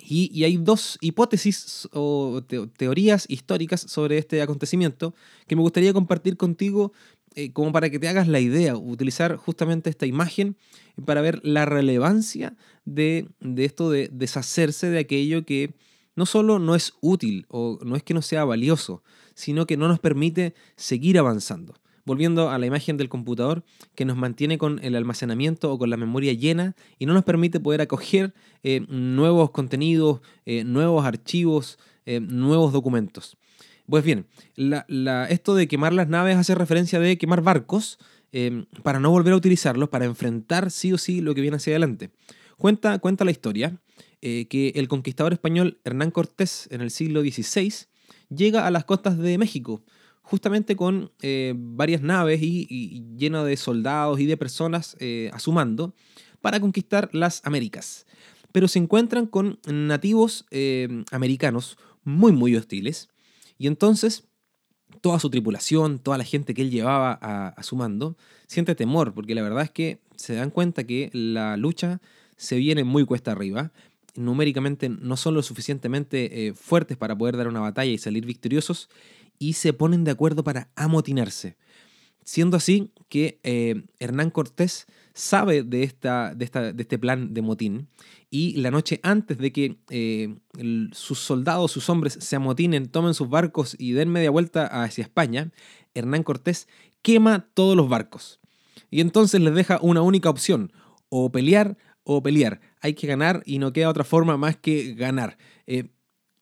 Y, 0.00 0.44
hay 0.44 0.56
dos 0.56 0.98
hipótesis 1.00 1.88
o 1.92 2.42
teorías 2.76 3.26
históricas 3.28 3.80
sobre 3.80 4.18
este 4.18 4.42
acontecimiento 4.42 5.14
que 5.46 5.56
me 5.56 5.62
gustaría 5.62 5.92
compartir 5.92 6.36
contigo 6.36 6.92
eh, 7.36 7.52
como 7.52 7.72
para 7.72 7.90
que 7.90 7.98
te 7.98 8.08
hagas 8.08 8.28
la 8.28 8.38
idea, 8.38 8.76
utilizar 8.76 9.36
justamente 9.36 9.90
esta 9.90 10.06
imagen 10.06 10.56
para 11.04 11.20
ver 11.20 11.40
la 11.42 11.64
relevancia 11.64 12.56
de, 12.84 13.28
de 13.40 13.64
esto 13.64 13.90
de 13.90 14.08
deshacerse 14.12 14.88
de 14.88 15.00
aquello 15.00 15.44
que 15.44 15.74
no 16.16 16.26
solo 16.26 16.58
no 16.58 16.74
es 16.74 16.94
útil 17.00 17.46
o 17.48 17.78
no 17.84 17.96
es 17.96 18.02
que 18.02 18.14
no 18.14 18.22
sea 18.22 18.44
valioso, 18.44 19.02
sino 19.34 19.66
que 19.66 19.76
no 19.76 19.88
nos 19.88 19.98
permite 19.98 20.54
seguir 20.76 21.18
avanzando. 21.18 21.74
Volviendo 22.06 22.50
a 22.50 22.58
la 22.58 22.66
imagen 22.66 22.98
del 22.98 23.08
computador 23.08 23.64
que 23.94 24.04
nos 24.04 24.16
mantiene 24.16 24.58
con 24.58 24.78
el 24.84 24.94
almacenamiento 24.94 25.72
o 25.72 25.78
con 25.78 25.88
la 25.88 25.96
memoria 25.96 26.34
llena 26.34 26.76
y 26.98 27.06
no 27.06 27.14
nos 27.14 27.24
permite 27.24 27.60
poder 27.60 27.80
acoger 27.80 28.34
eh, 28.66 28.80
nuevos 28.88 29.50
contenidos, 29.50 30.22
eh, 30.46 30.64
nuevos 30.64 31.04
archivos, 31.04 31.78
eh, 32.06 32.18
nuevos 32.18 32.72
documentos. 32.72 33.36
Pues 33.86 34.02
bien, 34.02 34.26
esto 35.28 35.54
de 35.54 35.68
quemar 35.68 35.92
las 35.92 36.08
naves 36.08 36.38
hace 36.38 36.54
referencia 36.54 36.98
de 36.98 37.18
quemar 37.18 37.42
barcos 37.42 37.98
para 38.82 38.98
no 38.98 39.10
volver 39.10 39.34
a 39.34 39.36
utilizarlos, 39.36 39.90
para 39.90 40.06
enfrentar 40.06 40.70
sí 40.70 40.94
o 40.94 40.98
sí 40.98 41.20
lo 41.20 41.34
que 41.34 41.42
viene 41.42 41.58
hacia 41.58 41.72
adelante. 41.72 42.10
Cuenta, 42.56 42.98
cuenta 42.98 43.26
la 43.26 43.30
historia 43.30 43.78
que 44.22 44.72
el 44.74 44.88
conquistador 44.88 45.34
español 45.34 45.78
Hernán 45.84 46.10
Cortés 46.10 46.66
en 46.72 46.80
el 46.80 46.90
siglo 46.90 47.20
XVI 47.20 47.86
llega 48.34 48.66
a 48.66 48.70
las 48.70 48.86
costas 48.86 49.18
de 49.18 49.36
México 49.36 49.84
justamente 50.22 50.74
con 50.76 51.12
varias 51.54 52.00
naves 52.00 52.40
y, 52.42 53.04
lleno 53.18 53.44
de 53.44 53.58
soldados 53.58 54.18
y 54.18 54.24
de 54.24 54.38
personas 54.38 54.96
a 55.30 55.38
su 55.38 55.52
mando 55.52 55.94
para 56.40 56.58
conquistar 56.58 57.10
las 57.12 57.42
Américas. 57.44 58.06
Pero 58.54 58.68
se 58.68 58.78
encuentran 58.78 59.26
con 59.26 59.58
nativos 59.66 60.46
eh, 60.52 61.02
americanos 61.10 61.76
muy, 62.04 62.30
muy 62.30 62.54
hostiles. 62.54 63.08
Y 63.58 63.66
entonces 63.66 64.28
toda 65.00 65.18
su 65.18 65.28
tripulación, 65.28 65.98
toda 65.98 66.18
la 66.18 66.24
gente 66.24 66.54
que 66.54 66.62
él 66.62 66.70
llevaba 66.70 67.18
a, 67.20 67.48
a, 67.48 67.62
su 67.64 67.74
mando, 67.74 68.16
siente 68.46 68.76
temor, 68.76 69.12
porque 69.12 69.34
la 69.34 69.42
verdad 69.42 69.64
es 69.64 69.72
que 69.72 69.98
se 70.14 70.34
dan 70.34 70.50
cuenta 70.50 70.84
que 70.84 71.10
la 71.12 71.56
lucha 71.56 72.00
se 72.36 72.54
viene 72.54 72.84
muy 72.84 73.04
cuesta 73.04 73.32
arriba. 73.32 73.72
Numéricamente 74.14 74.88
no 74.88 75.16
son 75.16 75.34
lo 75.34 75.42
suficientemente 75.42 76.54
fuertes 76.54 76.96
para 76.96 77.18
poder 77.18 77.36
dar 77.36 77.48
una 77.48 77.58
batalla 77.58 77.90
y 77.90 77.98
salir 77.98 78.24
victoriosos 78.24 78.88
y 79.40 79.54
se 79.54 79.72
ponen 79.72 80.04
de 80.04 80.12
acuerdo 80.12 80.44
para 80.44 80.68
amotinarse. 80.76 81.56
Siendo 82.24 82.56
así 82.56 82.90
que 83.08 83.38
eh, 83.42 83.84
Hernán 83.98 84.30
Cortés 84.30 84.86
sabe 85.12 85.62
de, 85.62 85.84
esta, 85.84 86.34
de, 86.34 86.44
esta, 86.44 86.72
de, 86.72 86.82
este 86.82 86.98
plan 86.98 87.32
de 87.34 87.42
motín 87.42 87.88
y 88.30 88.56
la 88.56 88.72
noche 88.72 88.98
antes 89.04 89.38
de 89.38 89.52
que 89.52 89.76
eh, 89.90 90.34
sus 90.92 91.20
soldados, 91.20 91.70
sus 91.70 91.88
hombres 91.88 92.18
se 92.20 92.36
amotinen, 92.36 92.88
tomen 92.88 93.14
sus 93.14 93.28
barcos 93.28 93.76
y 93.78 93.92
den 93.92 94.08
media 94.08 94.30
vuelta 94.30 94.66
hacia 94.66 95.02
España, 95.02 95.52
Hernán 95.94 96.24
Cortés 96.24 96.66
quema 97.02 97.46
todos 97.54 97.76
los 97.76 97.88
barcos. 97.88 98.40
Y 98.90 99.00
entonces 99.00 99.40
les 99.40 99.54
deja 99.54 99.78
una 99.82 100.02
única 100.02 100.30
opción, 100.30 100.72
o 101.08 101.30
pelear 101.30 101.76
o 102.02 102.22
pelear. 102.22 102.60
Hay 102.80 102.94
que 102.94 103.06
ganar 103.06 103.42
y 103.46 103.58
no 103.58 103.72
queda 103.72 103.88
otra 103.88 104.04
forma 104.04 104.36
más 104.36 104.56
que 104.56 104.94
ganar. 104.94 105.38
Eh, 105.66 105.90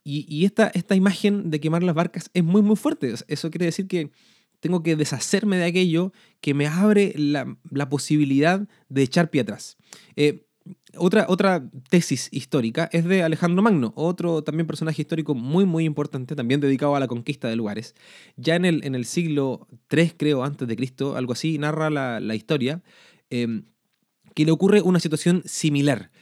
y, 0.04 0.45
esta, 0.45 0.68
esta 0.75 0.97
imagen 0.97 1.50
de 1.50 1.61
quemar 1.61 1.85
las 1.85 1.95
barcas 1.95 2.28
es 2.35 2.42
muy, 2.42 2.61
muy 2.62 2.75
fuerte. 2.75 3.14
Eso 3.28 3.50
quiere 3.50 3.66
decir 3.66 3.87
que 3.87 4.11
tengo 4.62 4.85
que 4.85 4.95
deshacerme 4.95 5.57
de 5.57 5.64
aquello 5.64 6.12
que 6.40 6.54
me 6.54 6.69
abre 6.69 7.12
la, 7.16 7.88
posibilidad 7.90 8.69
de 8.88 9.02
echar 9.02 9.28
pie 9.28 9.40
atrás. 9.40 9.76
Eh, 10.14 10.47
otra, 10.97 11.26
otra 11.28 11.69
tesis 11.90 12.28
histórica 12.31 12.88
es 12.92 13.04
de 13.04 13.25
Alejandro 13.25 13.61
Magno, 13.61 13.92
otro 13.97 14.45
también 14.45 14.69
personaje 14.69 15.02
histórico 15.02 15.35
muy, 15.35 15.64
muy 15.64 15.85
importante, 15.85 16.37
también 16.37 16.61
dedicado 16.61 16.95
a 16.95 17.00
la 17.00 17.09
conquista 17.09 17.49
de 17.49 17.57
lugares. 17.57 17.97
Ya 18.37 18.54
en 18.54 18.64
el, 18.64 18.85
en 18.85 18.95
el 18.95 19.04
siglo 19.04 19.66
III, 19.90 20.12
creo, 20.16 20.45
antes 20.45 20.69
de 20.69 20.76
Cristo, 20.76 21.16
algo 21.16 21.33
así, 21.33 21.59
narra 21.59 21.90
la, 21.90 22.35
historia, 22.37 22.83
eh, 23.31 23.62
que 24.33 24.45
le 24.45 24.52
ocurre 24.52 24.81
una 24.81 25.00
situación 25.00 25.42
similar. 25.45 26.12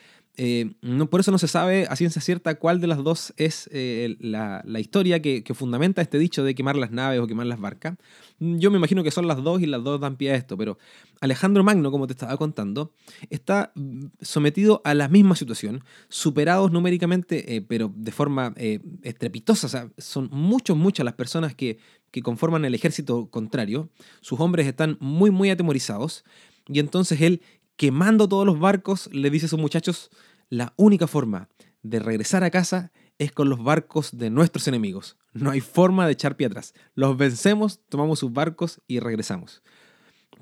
Eh, 0.42 0.72
no, 0.80 1.10
por 1.10 1.20
eso 1.20 1.30
no 1.30 1.36
se 1.36 1.48
sabe 1.48 1.86
a 1.90 1.96
ciencia 1.96 2.22
cierta 2.22 2.54
cuál 2.54 2.80
de 2.80 2.86
las 2.86 3.04
dos 3.04 3.34
es 3.36 3.68
eh, 3.74 4.16
la, 4.20 4.64
historia 4.78 5.20
que, 5.20 5.44
fundamenta 5.52 6.00
este 6.00 6.18
dicho 6.18 6.42
de 6.42 6.54
quemar 6.54 6.76
las 6.76 6.92
naves 6.92 7.20
o 7.20 7.26
quemar 7.26 7.46
las 7.46 7.60
barcas. 7.60 7.98
Yo 8.38 8.70
me 8.70 8.78
imagino 8.78 9.04
que 9.04 9.10
son 9.10 9.28
las 9.28 9.42
dos 9.44 9.60
y 9.60 9.66
las 9.66 9.84
dos 9.84 10.00
dan 10.00 10.16
pie 10.16 10.30
a 10.30 10.36
esto, 10.36 10.56
pero 10.56 10.78
Alejandro 11.20 11.62
Magno, 11.62 11.90
como 11.90 12.06
te 12.06 12.14
estaba 12.14 12.38
contando, 12.38 12.94
está 13.28 13.74
sometido 14.22 14.80
a 14.86 14.94
la 14.94 15.08
misma 15.08 15.36
situación, 15.36 15.84
superados 16.08 16.72
numéricamente, 16.72 17.56
eh, 17.56 17.60
pero 17.60 17.92
de 17.94 18.10
forma 18.10 18.54
estrepitosa. 19.02 19.90
Son 19.98 20.30
muchos, 20.32 20.74
muchas 20.74 21.04
las 21.04 21.16
personas 21.16 21.54
que, 21.54 21.76
que 22.10 22.22
conforman 22.22 22.64
el 22.64 22.74
ejército 22.74 23.28
contrario. 23.28 23.90
Sus 24.22 24.40
hombres 24.40 24.66
están 24.66 24.96
muy, 25.00 25.30
muy 25.30 25.50
atemorizados. 25.50 26.24
Y 26.66 26.78
entonces 26.78 27.20
él 27.20 27.42
quemando 27.80 28.28
todos 28.28 28.44
los 28.44 28.60
barcos, 28.60 29.08
le 29.10 29.30
dice 29.30 29.46
a 29.46 29.48
sus 29.48 29.58
muchachos, 29.58 30.10
la 30.50 30.74
única 30.76 31.06
forma 31.06 31.48
de 31.82 32.00
regresar 32.00 32.44
a 32.44 32.50
casa 32.50 32.92
es 33.18 33.32
con 33.32 33.48
los 33.48 33.62
barcos 33.62 34.16
de 34.16 34.30
nuestros 34.30 34.68
enemigos. 34.68 35.16
No 35.32 35.50
hay 35.50 35.60
forma 35.60 36.06
de 36.06 36.12
echar 36.12 36.36
pie 36.36 36.48
atrás. 36.48 36.74
Los 36.94 37.16
vencemos, 37.16 37.80
tomamos 37.88 38.18
sus 38.18 38.32
barcos 38.32 38.80
y 38.86 38.98
regresamos. 38.98 39.62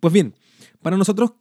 Pues 0.01 0.13
bien, 0.13 0.35
para 0.83 0.97
nosotros 0.97 1.33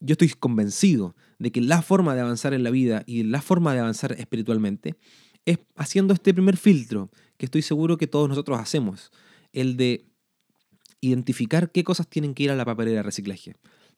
yo 0.00 0.12
estoy 0.12 0.28
convencido 0.30 1.14
de 1.38 1.52
que 1.52 1.60
la 1.60 1.82
forma 1.82 2.14
de 2.14 2.22
avanzar 2.22 2.52
en 2.52 2.64
la 2.64 2.70
vida 2.70 3.02
y 3.06 3.22
la 3.22 3.40
forma 3.40 3.72
de 3.72 3.80
avanzar 3.80 4.12
espiritualmente 4.12 4.96
es 5.44 5.58
haciendo 5.76 6.12
este 6.12 6.34
primer 6.34 6.56
filtro, 6.56 7.10
que 7.36 7.46
estoy 7.46 7.62
seguro 7.62 7.96
que 7.96 8.06
todos 8.06 8.28
nosotros 8.28 8.58
hacemos, 8.58 9.12
el 9.52 9.76
de 9.76 10.06
identificar 11.00 11.70
qué 11.70 11.84
cosas 11.84 12.08
tienen 12.08 12.34
que 12.34 12.44
ir 12.44 12.50
a 12.50 12.56
la 12.56 12.64
papelera 12.64 12.98
de 12.98 13.02
reciclaje. 13.04 13.54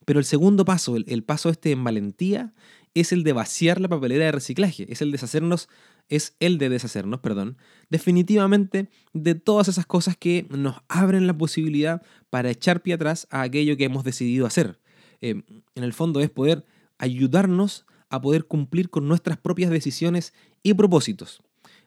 Pero 0.09 0.17
el 0.17 0.25
segundo 0.25 0.65
paso, 0.65 0.95
el, 0.95 1.23
paso 1.23 1.51
este 1.51 1.69
en 1.69 1.83
valentía, 1.83 2.51
es 2.95 3.11
el 3.11 3.23
de 3.23 3.31
vaciar 3.31 3.79
la 3.79 3.89
papelera 3.89 4.25
de 4.25 4.31
reciclaje, 4.31 4.91
es 4.91 5.03
el 5.03 5.11
deshacernos, 5.11 5.69
es 6.07 6.35
el 6.39 6.57
de 6.57 6.67
deshacernos, 6.69 7.19
perdón, 7.19 7.57
definitivamente 7.91 8.89
de 9.13 9.35
todas 9.35 9.67
esas 9.67 9.85
cosas 9.85 10.17
que 10.17 10.47
nos 10.49 10.77
abren 10.87 11.27
la 11.27 11.37
posibilidad 11.37 12.01
para 12.31 12.49
echar 12.49 12.81
pie 12.81 12.95
atrás 12.95 13.27
a 13.29 13.43
aquello 13.43 13.77
que 13.77 13.83
hemos 13.83 14.03
decidido 14.03 14.47
hacer. 14.47 14.79
Eh, 15.21 15.43
en 15.75 15.83
el 15.83 15.93
fondo 15.93 16.21
es 16.21 16.31
poder 16.31 16.65
ayudarnos 16.97 17.85
a 18.09 18.19
poder 18.19 18.45
cumplir 18.45 18.89
con 18.89 19.07
nuestras 19.07 19.37
propias 19.37 19.69
decisiones 19.69 20.33
y 20.63 20.73
propósitos. 20.73 21.43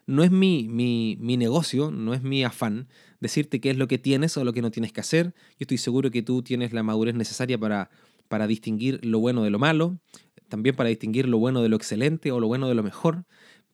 No 0.07 0.23
es 0.23 0.31
mi, 0.31 0.69
mi, 0.69 1.17
mi, 1.21 1.37
negocio, 1.37 1.91
no 1.91 2.15
es 2.15 2.23
mi 2.23 2.45
afán 2.45 2.87
decirte 3.21 3.61
qué 3.61 3.71
es 3.71 3.77
lo 3.77 3.89
que 3.89 3.99
tienes 3.99 4.37
o 4.37 4.45
lo 4.45 4.53
que 4.53 4.63
no 4.63 4.71
tienes 4.71 4.93
que 4.93 5.01
hacer. 5.01 5.35
Yo 5.53 5.61
estoy 5.61 5.79
seguro 5.79 6.11
que 6.11 6.23
tú 6.23 6.43
tienes 6.43 6.73
la 6.73 6.83
madurez 6.83 7.15
necesaria 7.15 7.57
para, 7.57 7.89
para 8.29 8.47
distinguir 8.47 9.05
lo 9.05 9.19
bueno 9.19 9.43
de 9.43 9.51
lo 9.51 9.59
malo, 9.59 9.99
también 10.49 10.77
para 10.77 10.89
distinguir 10.89 11.29
lo 11.29 11.39
bueno 11.39 11.63
de 11.63 11.69
lo 11.69 11.77
excelente 11.77 12.33
o 12.33 12.41
lo 12.41 12.47
bueno 12.47 12.69
de 12.69 12.75
lo 12.75 12.83
mejor. 12.83 13.25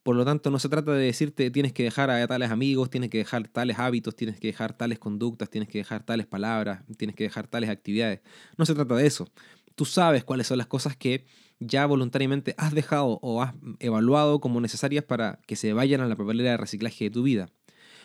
Por 0.03 0.15
lo 0.15 0.25
tanto, 0.25 0.49
no 0.49 0.59
se 0.59 0.69
trata 0.69 0.93
de 0.93 1.05
decirte 1.05 1.51
tienes 1.51 1.73
que 1.73 1.83
dejar 1.83 2.09
a 2.09 2.25
tales 2.25 2.51
amigos, 2.51 2.89
tienes 2.89 3.09
que 3.09 3.17
dejar 3.17 3.47
tales 3.47 3.79
hábitos, 3.79 4.15
tienes 4.15 4.39
que 4.39 4.47
dejar 4.47 4.73
tales 4.77 4.97
conductas, 4.97 5.49
tienes 5.49 5.69
que 5.69 5.79
dejar 5.79 6.03
tales 6.05 6.25
palabras, 6.25 6.83
tienes 6.97 7.15
que 7.15 7.25
dejar 7.25 7.47
tales 7.47 7.69
actividades. 7.69 8.21
No 8.57 8.65
se 8.65 8.73
trata 8.73 8.95
de 8.95 9.05
eso. 9.05 9.27
Tú 9.75 9.85
sabes 9.85 10.23
cuáles 10.23 10.47
son 10.47 10.57
las 10.57 10.67
cosas 10.67 10.95
que 10.95 11.25
ya 11.59 11.85
voluntariamente 11.85 12.55
has 12.57 12.73
dejado 12.73 13.19
o 13.21 13.41
has 13.41 13.53
evaluado 13.79 14.39
como 14.39 14.61
necesarias 14.61 15.03
para 15.03 15.39
que 15.45 15.55
se 15.55 15.73
vayan 15.73 16.01
a 16.01 16.07
la 16.07 16.15
papelera 16.15 16.51
de 16.51 16.57
reciclaje 16.57 17.05
de 17.05 17.11
tu 17.11 17.23
vida. 17.23 17.49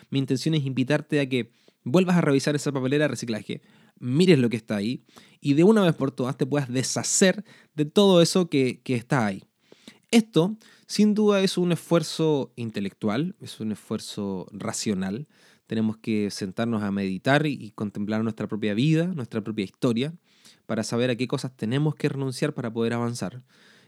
Mi 0.09 0.19
intención 0.19 0.53
es 0.55 0.65
invitarte 0.65 1.19
a 1.19 1.27
que 1.27 1.51
vuelvas 1.83 2.17
a 2.17 2.21
revisar 2.21 2.55
esa 2.55 2.71
papelera 2.71 3.05
de 3.05 3.09
reciclaje, 3.09 3.61
mires 3.99 4.39
lo 4.39 4.49
que 4.49 4.57
está 4.57 4.75
ahí 4.75 5.03
y 5.41 5.53
de 5.53 5.63
una 5.63 5.83
vez 5.83 5.95
por 5.95 6.11
todas 6.11 6.37
te 6.37 6.45
puedas 6.45 6.71
deshacer 6.71 7.43
de 7.75 7.85
todo 7.85 8.21
eso 8.21 8.49
que, 8.49 8.81
que 8.81 8.95
está 8.95 9.25
ahí. 9.25 9.43
Esto, 10.11 10.57
sin 10.87 11.13
duda, 11.13 11.41
es 11.41 11.57
un 11.57 11.71
esfuerzo 11.71 12.51
intelectual, 12.55 13.35
es 13.41 13.59
un 13.59 13.71
esfuerzo 13.71 14.47
racional. 14.51 15.27
Tenemos 15.67 15.97
que 15.97 16.29
sentarnos 16.31 16.83
a 16.83 16.91
meditar 16.91 17.45
y 17.47 17.71
contemplar 17.71 18.23
nuestra 18.23 18.47
propia 18.47 18.73
vida, 18.73 19.07
nuestra 19.07 19.41
propia 19.41 19.65
historia 19.65 20.13
para 20.65 20.83
saber 20.83 21.09
a 21.09 21.15
qué 21.15 21.27
cosas 21.27 21.55
tenemos 21.55 21.95
que 21.95 22.09
renunciar 22.09 22.53
para 22.53 22.71
poder 22.71 22.93
avanzar. 22.93 23.43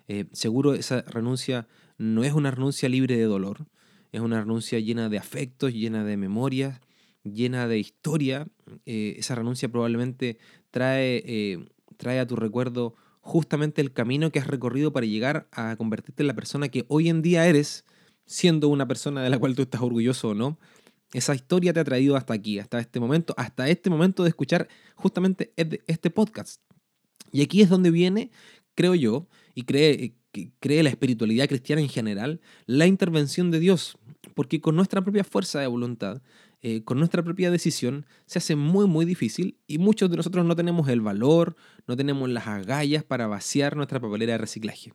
Eh, 0.08 0.26
seguro 0.32 0.74
esa 0.74 1.02
renuncia 1.02 1.68
no 1.98 2.24
es 2.24 2.34
una 2.34 2.52
renuncia 2.52 2.88
libre 2.90 3.18
de 3.18 3.24
dolor, 3.24 3.68
es 4.12 4.22
una 4.22 4.40
renuncia 4.40 4.80
llena 4.80 5.10
de 5.10 5.18
afectos, 5.18 5.74
llena 5.74 6.04
de 6.04 6.18
memorias, 6.18 6.80
llena 7.34 7.68
de 7.68 7.80
historia. 7.80 8.48
Eh, 8.86 9.16
esa 9.18 9.36
renuncia 9.36 9.70
probablemente 9.70 10.38
trae, 10.72 11.24
eh, 11.26 11.66
trae 11.98 12.20
a 12.20 12.28
tu 12.28 12.36
recuerdo 12.36 12.96
justamente 13.22 13.82
el 13.82 13.92
camino 13.92 14.32
que 14.32 14.40
has 14.40 14.48
recorrido 14.48 14.94
para 14.94 15.06
llegar 15.06 15.48
a 15.52 15.76
convertirte 15.76 16.24
en 16.24 16.28
la 16.28 16.36
persona 16.36 16.70
que 16.70 16.86
hoy 16.88 17.10
en 17.10 17.22
día 17.22 17.46
eres, 17.46 17.86
siendo 18.26 18.70
una 18.70 18.88
persona 18.88 19.22
de 19.22 19.30
la 19.30 19.38
cual 19.38 19.56
tú 19.56 19.64
estás 19.64 19.82
orgulloso 19.82 20.30
o 20.30 20.34
no, 20.34 20.58
esa 21.14 21.36
historia 21.36 21.74
te 21.74 21.80
ha 21.80 21.84
traído 21.84 22.16
hasta 22.16 22.34
aquí, 22.34 22.60
hasta 22.60 22.80
este 22.80 23.00
momento, 23.00 23.34
hasta 23.38 23.70
este 23.70 23.90
momento 23.90 24.24
de 24.24 24.30
escuchar 24.30 24.68
justamente 24.96 25.54
este 25.56 26.10
podcast. 26.10 26.62
Y 27.32 27.42
aquí 27.42 27.62
es 27.62 27.70
donde 27.70 27.92
viene, 27.92 28.32
creo 28.76 28.96
yo, 28.96 29.28
y 29.56 29.64
cree, 29.64 30.16
cree 30.60 30.84
la 30.84 30.90
espiritualidad 30.90 31.48
cristiana 31.48 31.82
en 31.82 31.90
general, 31.90 32.42
la 32.66 32.88
intervención 32.88 33.52
de 33.52 33.60
Dios. 33.60 33.98
Porque 34.36 34.62
con 34.62 34.76
nuestra 34.76 35.02
propia 35.02 35.24
fuerza 35.24 35.60
de 35.60 35.68
voluntad, 35.68 36.22
eh, 36.62 36.84
con 36.84 36.98
nuestra 36.98 37.24
propia 37.24 37.52
decisión, 37.52 38.06
se 38.26 38.40
hace 38.40 38.56
muy, 38.56 38.88
muy 38.88 39.06
difícil 39.06 39.58
y 39.68 39.78
muchos 39.78 40.10
de 40.10 40.18
nosotros 40.18 40.46
no 40.46 40.56
tenemos 40.56 40.90
el 40.90 41.02
valor, 41.02 41.56
no 41.88 41.96
tenemos 41.96 42.30
las 42.30 42.48
agallas 42.48 43.04
para 43.04 43.28
vaciar 43.28 43.76
nuestra 43.76 44.00
papelera 44.00 44.34
de 44.34 44.38
reciclaje. 44.40 44.94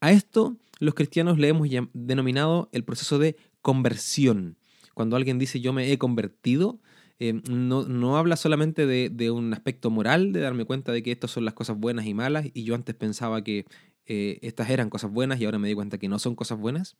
A 0.00 0.12
esto 0.12 0.56
los 0.78 0.94
cristianos 0.94 1.38
le 1.38 1.48
hemos 1.48 1.68
denominado 1.92 2.68
el 2.72 2.84
proceso 2.84 3.18
de 3.18 3.36
conversión. 3.62 4.58
Cuando 4.94 5.16
alguien 5.16 5.38
dice 5.38 5.60
yo 5.60 5.72
me 5.72 5.90
he 5.90 5.98
convertido, 5.98 6.80
eh, 7.18 7.32
no, 7.48 8.16
habla 8.18 8.36
solamente 8.36 8.86
de, 8.86 9.30
un 9.30 9.52
aspecto 9.54 9.90
moral, 9.90 10.32
de 10.32 10.40
darme 10.40 10.64
cuenta 10.64 10.92
de 10.92 11.02
que 11.02 11.12
estas 11.12 11.30
son 11.30 11.44
las 11.44 11.54
cosas 11.54 11.78
buenas 11.78 12.06
y 12.06 12.14
malas, 12.14 12.46
y 12.52 12.64
yo 12.64 12.74
antes 12.74 12.94
pensaba 12.94 13.42
que 13.42 13.64
eh, 14.04 14.38
estas 14.42 14.70
eran 14.70 14.90
cosas 14.90 15.10
buenas 15.10 15.40
y 15.40 15.46
ahora 15.46 15.58
me 15.58 15.68
di 15.68 15.74
cuenta 15.74 15.98
que 15.98 16.08
no 16.08 16.18
son 16.18 16.36
cosas 16.36 16.58
buenas. 16.58 16.96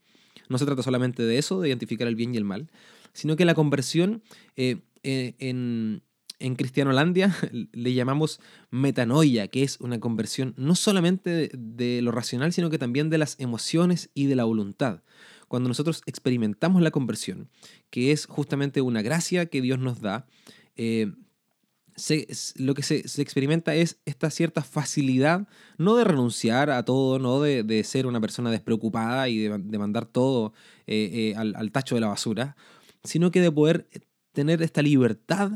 No 0.49 0.59
se 0.59 0.64
trata 0.64 0.83
solamente 0.83 1.23
de 1.23 1.38
eso, 1.38 1.61
de 1.61 1.69
identificar 1.69 2.09
el 2.09 2.16
bien 2.16 2.35
y 2.35 2.38
el 2.38 2.45
mal, 2.45 2.71
sino 3.16 3.37
que 3.37 3.44
la 3.44 3.54
conversión 3.54 4.23
eh, 4.56 4.82
en, 5.02 6.02
en 6.38 6.54
Cristianolandia 6.54 7.35
le 7.73 7.94
llamamos 7.94 8.40
metanoia, 8.70 9.49
que 9.49 9.62
es 9.62 9.80
una 9.80 10.00
conversión 10.00 10.54
no 10.56 10.75
solamente 10.75 11.50
de, 11.52 12.02
lo 12.02 12.12
racional, 12.12 12.52
sino 12.52 12.70
que 12.70 12.78
también 12.78 13.11
de 13.11 13.18
las 13.18 13.38
emociones 13.40 14.11
y 14.14 14.26
de 14.26 14.37
la 14.37 14.44
voluntad. 14.44 15.02
Cuando 15.49 15.68
nosotros 15.68 16.02
experimentamos 16.06 16.82
la 16.82 16.90
conversión, 16.90 17.49
que 17.90 18.12
es 18.12 18.26
justamente 18.26 18.80
una 18.80 19.02
gracia 19.02 19.46
que 19.46 19.62
Dios 19.62 19.78
nos 19.78 20.00
da, 20.00 20.26
eh, 20.76 21.12
lo 22.56 22.75
que 22.75 22.82
se, 22.82 22.96
experimenta 23.23 23.75
es 23.75 24.00
esta 24.04 24.30
cierta 24.30 24.62
facilidad, 24.62 25.49
no 25.78 25.96
de 25.96 26.04
renunciar 26.04 26.68
a 26.68 26.85
todo, 26.85 27.18
no 27.18 27.40
de, 27.40 27.85
ser 27.85 28.06
una 28.06 28.20
persona 28.20 28.50
despreocupada 28.50 29.28
y 29.28 29.38
de, 29.38 29.78
mandar 29.78 30.04
todo 30.04 30.52
eh, 30.87 31.32
eh, 31.32 31.37
al, 31.37 31.73
tacho 31.73 31.94
de 31.94 32.02
la 32.02 32.08
basura, 32.08 32.56
sino 33.07 33.31
que 33.31 33.41
de 33.41 33.51
poder 33.51 33.89
tener 34.33 34.63
esta 34.63 34.83
libertad 34.83 35.53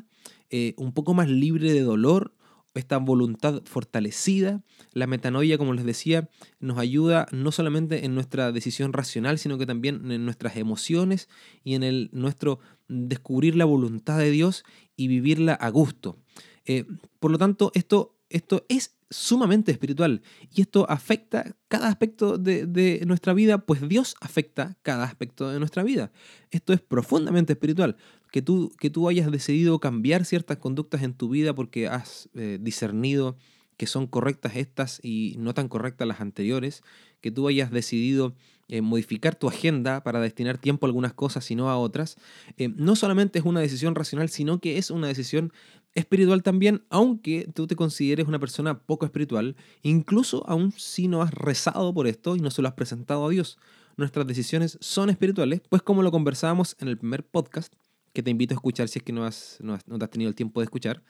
un 0.76 0.92
poco 0.92 1.14
más 1.14 1.28
libre 1.28 1.72
de 1.72 1.82
dolor, 1.82 2.34
esta 2.74 2.98
voluntad 2.98 3.62
fortalecida. 3.64 4.62
La 4.92 5.06
metanoia, 5.06 5.58
como 5.58 5.74
les 5.74 5.84
decía, 5.84 6.28
nos 6.60 6.78
ayuda 6.78 7.26
no 7.32 7.52
solamente 7.52 8.04
en 8.04 8.14
nuestra 8.14 8.52
decisión 8.52 8.92
racional, 8.92 9.38
sino 9.38 9.58
que 9.58 9.66
también 9.66 10.10
en 10.10 10.24
nuestras 10.24 10.56
emociones 10.56 11.28
y 11.64 11.74
en 11.74 11.82
el, 11.82 12.10
nuestro 12.12 12.60
descubrir 12.88 13.56
la 13.56 13.64
voluntad 13.64 14.18
de 14.18 14.30
Dios 14.30 14.64
y 14.96 15.08
vivirla 15.08 15.54
a 15.54 15.68
gusto. 15.70 16.18
Eh, 16.64 16.84
por 17.18 17.30
lo 17.30 17.38
tanto, 17.38 17.72
esto, 17.74 18.16
esto 18.30 18.64
es 18.68 18.96
sumamente 19.10 19.72
espiritual 19.72 20.22
y 20.54 20.60
esto 20.60 20.88
afecta 20.88 21.56
cada 21.68 21.88
aspecto 21.88 22.38
de, 22.38 22.64
de, 22.66 23.02
nuestra 23.06 23.34
vida, 23.34 23.58
pues 23.58 23.86
Dios 23.88 24.14
afecta 24.20 24.78
cada 24.82 25.04
aspecto 25.04 25.50
de 25.50 25.58
nuestra 25.58 25.82
vida. 25.82 26.12
Esto 26.50 26.72
es 26.72 26.80
profundamente 26.80 27.52
espiritual 27.52 27.96
que 28.30 28.42
tú, 28.42 28.72
que 28.78 28.90
tú 28.90 29.08
hayas 29.08 29.30
decidido 29.30 29.80
cambiar 29.80 30.24
ciertas 30.24 30.58
conductas 30.58 31.02
en 31.02 31.14
tu 31.14 31.28
vida 31.28 31.54
porque 31.54 31.88
has 31.88 32.28
eh, 32.34 32.58
discernido 32.60 33.36
que 33.76 33.86
son 33.86 34.06
correctas 34.06 34.56
estas 34.56 35.00
y 35.02 35.36
no 35.38 35.54
tan 35.54 35.68
correctas 35.68 36.06
las 36.06 36.20
anteriores, 36.20 36.82
que 37.22 37.30
tú 37.30 37.48
hayas 37.48 37.70
decidido 37.70 38.34
eh, 38.68 38.82
modificar 38.82 39.34
tu 39.34 39.48
agenda 39.48 40.02
para 40.02 40.20
destinar 40.20 40.58
tiempo 40.58 40.84
a 40.84 40.88
algunas 40.88 41.14
cosas 41.14 41.50
y 41.50 41.56
no 41.56 41.70
a 41.70 41.78
otras, 41.78 42.18
eh, 42.58 42.68
no 42.68 42.94
solamente 42.94 43.38
es 43.38 43.44
una 43.44 43.60
decisión 43.60 43.94
racional, 43.94 44.28
sino 44.28 44.60
que 44.60 44.76
es 44.76 44.90
una 44.90 45.08
decisión 45.08 45.52
espiritual 45.94 46.42
también, 46.42 46.84
aunque 46.88 47.50
tú 47.54 47.66
te 47.66 47.76
consideres 47.76 48.26
una 48.26 48.38
persona 48.38 48.78
poco 48.78 49.04
espiritual, 49.04 49.56
incluso 49.82 50.48
aún 50.48 50.72
si 50.72 51.08
no 51.08 51.22
has 51.22 51.32
rezado 51.32 51.92
por 51.92 52.06
esto 52.06 52.36
y 52.36 52.40
no 52.40 52.50
se 52.50 52.62
lo 52.62 52.68
has 52.68 52.74
presentado 52.74 53.26
a 53.26 53.30
Dios. 53.30 53.58
Nuestras 53.96 54.26
decisiones 54.26 54.78
son 54.80 55.10
espirituales, 55.10 55.60
pues 55.68 55.82
como 55.82 56.02
lo 56.02 56.10
conversábamos 56.10 56.76
en 56.78 56.88
el 56.88 56.98
primer 56.98 57.24
podcast, 57.24 57.74
que 58.12 58.22
te 58.22 58.30
invito 58.30 58.54
a 58.54 58.56
escuchar 58.56 58.88
si 58.88 58.98
es 58.98 59.04
que 59.04 59.12
no, 59.12 59.24
has, 59.24 59.58
no, 59.60 59.78
te 59.78 60.04
has 60.04 60.10
tenido 60.10 60.28
el 60.28 60.34
tiempo 60.34 60.60
de 60.60 60.64
escuchar. 60.64 61.02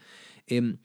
Em, 0.47 0.79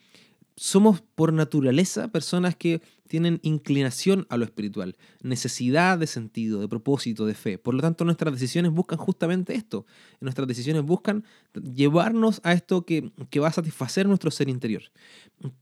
somos 0.55 1.01
por 1.01 1.33
naturaleza 1.33 2.07
personas 2.07 2.55
que 2.55 2.81
tienen 3.07 3.39
inclinación 3.43 4.25
a 4.29 4.37
lo 4.37 4.45
espiritual, 4.45 4.95
necesidad 5.21 5.97
de 5.97 6.07
sentido, 6.07 6.59
de 6.61 6.67
propósito, 6.67 7.25
de 7.25 7.35
fe. 7.35 7.57
Por 7.57 7.75
lo 7.75 7.81
tanto, 7.81 8.05
nuestras 8.05 8.33
decisiones 8.33 8.71
buscan 8.71 8.97
justamente 8.97 9.53
esto. 9.53 9.85
Nuestras 10.21 10.47
decisiones 10.47 10.83
buscan 10.83 11.23
llevarnos 11.53 12.41
a 12.43 12.53
esto 12.53 12.85
que, 12.85 13.11
que 13.29 13.39
va 13.39 13.49
a 13.49 13.53
satisfacer 13.53 14.07
nuestro 14.07 14.31
ser 14.31 14.49
interior. 14.49 14.83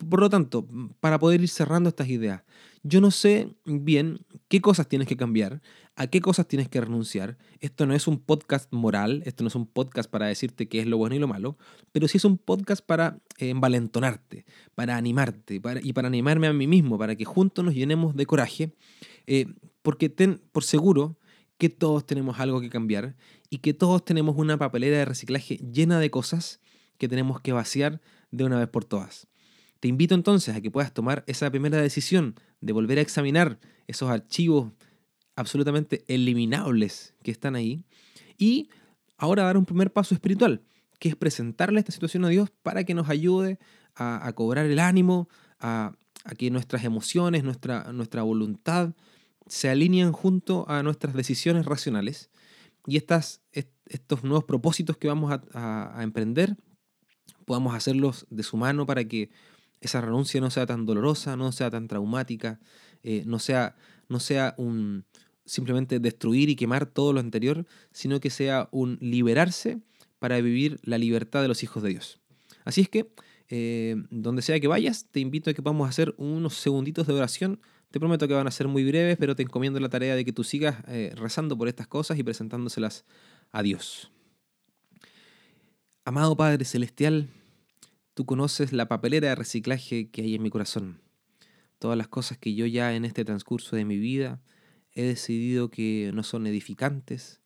Por 0.10 0.22
lo 0.22 0.30
tanto, 0.30 0.68
para 1.00 1.20
poder 1.20 1.42
ir 1.42 1.50
cerrando 1.50 1.90
estas 1.90 2.08
ideas, 2.08 2.44
yo 2.84 3.00
no 3.00 3.12
sé 3.12 3.56
bien 3.66 4.26
qué 4.50 4.62
cosas 4.62 4.88
tienes 4.88 5.08
que 5.08 5.16
cambiar, 5.16 5.62
a 5.96 6.08
qué 6.08 6.20
cosas 6.20 6.48
tienes 6.48 6.68
que 6.68 6.82
renunciar. 6.82 7.38
Esto 7.62 7.86
no 7.86 7.94
es 7.94 8.08
un 8.08 8.20
podcast 8.20 8.72
moral, 8.72 9.24
esto 9.26 9.44
no 9.44 9.48
es 9.48 9.56
un 9.56 9.66
podcast 9.66 10.10
para 10.10 10.28
decirte 10.28 10.68
qué 10.68 10.80
es 10.80 10.86
lo 10.86 10.98
bueno 10.98 11.16
y 11.16 11.20
lo 11.20 11.28
malo, 11.28 11.58
pero 11.94 12.08
sí 12.08 12.18
es 12.18 12.26
un 12.26 12.38
podcast 12.38 12.86
para 12.86 13.22
eh, 13.38 13.50
envalentonarte, 13.50 14.46
para 14.76 14.98
animarte 14.98 15.62
y 15.82 15.94
para 15.94 16.08
animarme 16.08 16.48
a 16.48 16.54
mí 16.54 16.68
mismo, 16.68 16.98
para 16.98 17.16
que 17.16 17.26
juntos 17.26 17.64
nos 17.64 17.74
llenemos 17.74 18.16
de 18.16 18.26
coraje, 18.26 18.76
eh, 19.28 19.48
porque 19.82 20.10
ten 20.10 20.42
por 20.52 20.64
seguro 20.64 21.18
que 21.58 21.70
todos 21.70 22.06
tenemos 22.06 22.40
algo 22.40 22.60
que 22.60 22.70
cambiar 22.70 23.16
y 23.50 23.60
que 23.60 23.74
todos 23.74 24.04
tenemos 24.04 24.36
una 24.38 24.58
papelera 24.58 24.98
de 24.98 25.06
reciclaje 25.06 25.58
llena 25.58 26.00
de 26.00 26.12
cosas 26.12 26.60
que 26.98 27.08
tenemos 27.08 27.40
que 27.40 27.54
vaciar 27.54 28.02
de 28.32 28.44
una 28.44 28.60
vez 28.60 28.68
por 28.68 28.84
todas. 28.84 29.28
Te 29.84 29.90
invito 29.90 30.16
entonces 30.16 30.56
a 30.56 30.62
que 30.62 30.72
puedas 30.72 30.94
tomar 30.94 31.26
esa 31.28 31.52
primera 31.52 31.78
decisión 31.78 32.36
de 32.62 32.72
volver 32.72 33.00
a 33.00 33.02
examinar 33.02 33.60
esos 33.86 34.10
archivos 34.10 34.72
absolutamente 35.36 36.06
eliminables 36.08 37.16
que 37.22 37.32
están 37.32 37.58
ahí 37.58 37.84
y 38.38 38.70
ahora 39.18 39.44
dar 39.44 39.58
un 39.58 39.66
primer 39.66 39.92
paso 39.92 40.16
espiritual, 40.16 40.62
que 41.00 41.10
es 41.10 41.18
presentarle 41.18 41.82
esta 41.82 41.92
situación 41.92 42.24
a 42.24 42.30
Dios 42.30 42.50
para 42.62 42.86
que 42.86 42.94
nos 42.94 43.10
ayude 43.10 43.60
a, 43.94 44.32
cobrar 44.36 44.68
el 44.68 44.80
ánimo, 44.80 45.28
a, 45.60 45.92
que 46.38 46.50
nuestras 46.50 46.86
emociones, 46.86 47.44
nuestra, 47.44 47.92
nuestra 47.92 48.24
voluntad 48.24 48.94
se 49.48 49.68
alineen 49.68 50.14
junto 50.14 50.64
a 50.70 50.82
nuestras 50.82 51.14
decisiones 51.14 51.66
racionales. 51.66 52.30
Y 52.88 52.96
estas, 52.96 53.42
estos 53.52 54.24
nuevos 54.24 54.46
propósitos 54.46 54.96
que 54.96 55.10
vamos 55.10 55.38
a, 55.54 56.00
emprender 56.02 56.56
podamos 57.44 57.76
hacerlos 57.76 58.26
de 58.30 58.44
su 58.44 58.56
mano 58.56 58.86
para 58.86 59.04
que 59.04 59.30
esa 59.88 60.02
renuncia 60.02 60.42
no 60.42 60.50
sea 60.50 60.66
tan 60.66 60.86
dolorosa, 60.86 61.36
no 61.36 61.52
sea 61.52 61.70
tan 61.70 61.88
traumática, 61.88 62.60
eh, 63.04 63.24
no, 63.26 63.40
sea, 63.40 63.76
no 64.10 64.20
sea 64.20 64.56
un 64.58 65.06
simplemente 65.46 66.00
destruir 66.00 66.50
y 66.50 66.56
quemar 66.56 66.86
todo 66.86 67.14
lo 67.14 67.20
anterior, 67.20 67.66
sino 67.92 68.20
que 68.20 68.30
sea 68.30 68.70
un 68.72 68.98
liberarse 69.02 69.82
para 70.20 70.40
vivir 70.40 70.80
la 70.84 70.98
libertad 70.98 71.42
de 71.42 71.48
los 71.48 71.64
hijos 71.64 71.84
de 71.84 71.90
Dios. 71.90 72.22
Así 72.64 72.82
es 72.82 72.90
que, 72.90 73.12
eh, 73.50 73.96
donde 74.10 74.42
sea 74.42 74.60
que 74.60 74.68
vayas, 74.68 75.08
te 75.12 75.20
invito 75.20 75.50
a 75.50 75.54
que 75.54 75.62
podamos 75.62 75.90
hacer 75.90 76.14
unos 76.18 76.56
segunditos 76.56 77.08
de 77.08 77.14
oración. 77.14 77.60
Te 77.92 78.00
prometo 78.00 78.28
que 78.28 78.34
van 78.34 78.48
a 78.48 78.52
ser 78.52 78.68
muy 78.68 78.86
breves, 78.86 79.18
pero 79.18 79.36
te 79.36 79.44
encomiendo 79.44 79.80
la 79.80 79.90
tarea 79.90 80.16
de 80.16 80.24
que 80.24 80.32
tú 80.32 80.44
sigas 80.44 80.78
eh, 80.88 81.12
rezando 81.16 81.58
por 81.58 81.68
estas 81.68 81.88
cosas 81.88 82.18
y 82.18 82.24
presentándoselas 82.24 83.06
a 83.52 83.62
Dios. 83.62 84.12
Amado 86.06 86.36
Padre 86.36 86.66
Celestial, 86.66 87.30
tú 88.14 88.26
conoces 88.26 88.74
la 88.74 88.88
papelera 88.88 89.30
de 89.30 89.36
reciclaje 89.36 90.10
que 90.10 90.22
hay 90.22 90.36
en 90.36 90.44
mi 90.44 90.50
corazón. 90.50 91.02
Todas 91.80 91.98
las 91.98 92.08
cosas 92.08 92.38
que 92.38 92.54
yo 92.54 92.66
ya 92.66 92.96
en 92.96 93.06
este 93.06 93.26
transcurso 93.26 93.76
de 93.76 93.86
mi 93.86 93.98
vida 93.98 94.42
he 94.94 95.04
decidido 95.04 95.70
que 95.70 96.12
no 96.14 96.24
son 96.24 96.48
edificantes, 96.48 97.42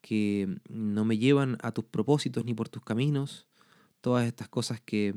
que 0.00 0.48
no 0.68 1.04
me 1.04 1.18
llevan 1.18 1.58
a 1.62 1.72
tus 1.72 1.84
propósitos 1.84 2.44
ni 2.44 2.54
por 2.54 2.68
tus 2.68 2.82
caminos, 2.82 3.46
todas 4.00 4.26
estas 4.26 4.48
cosas 4.48 4.80
que 4.80 5.14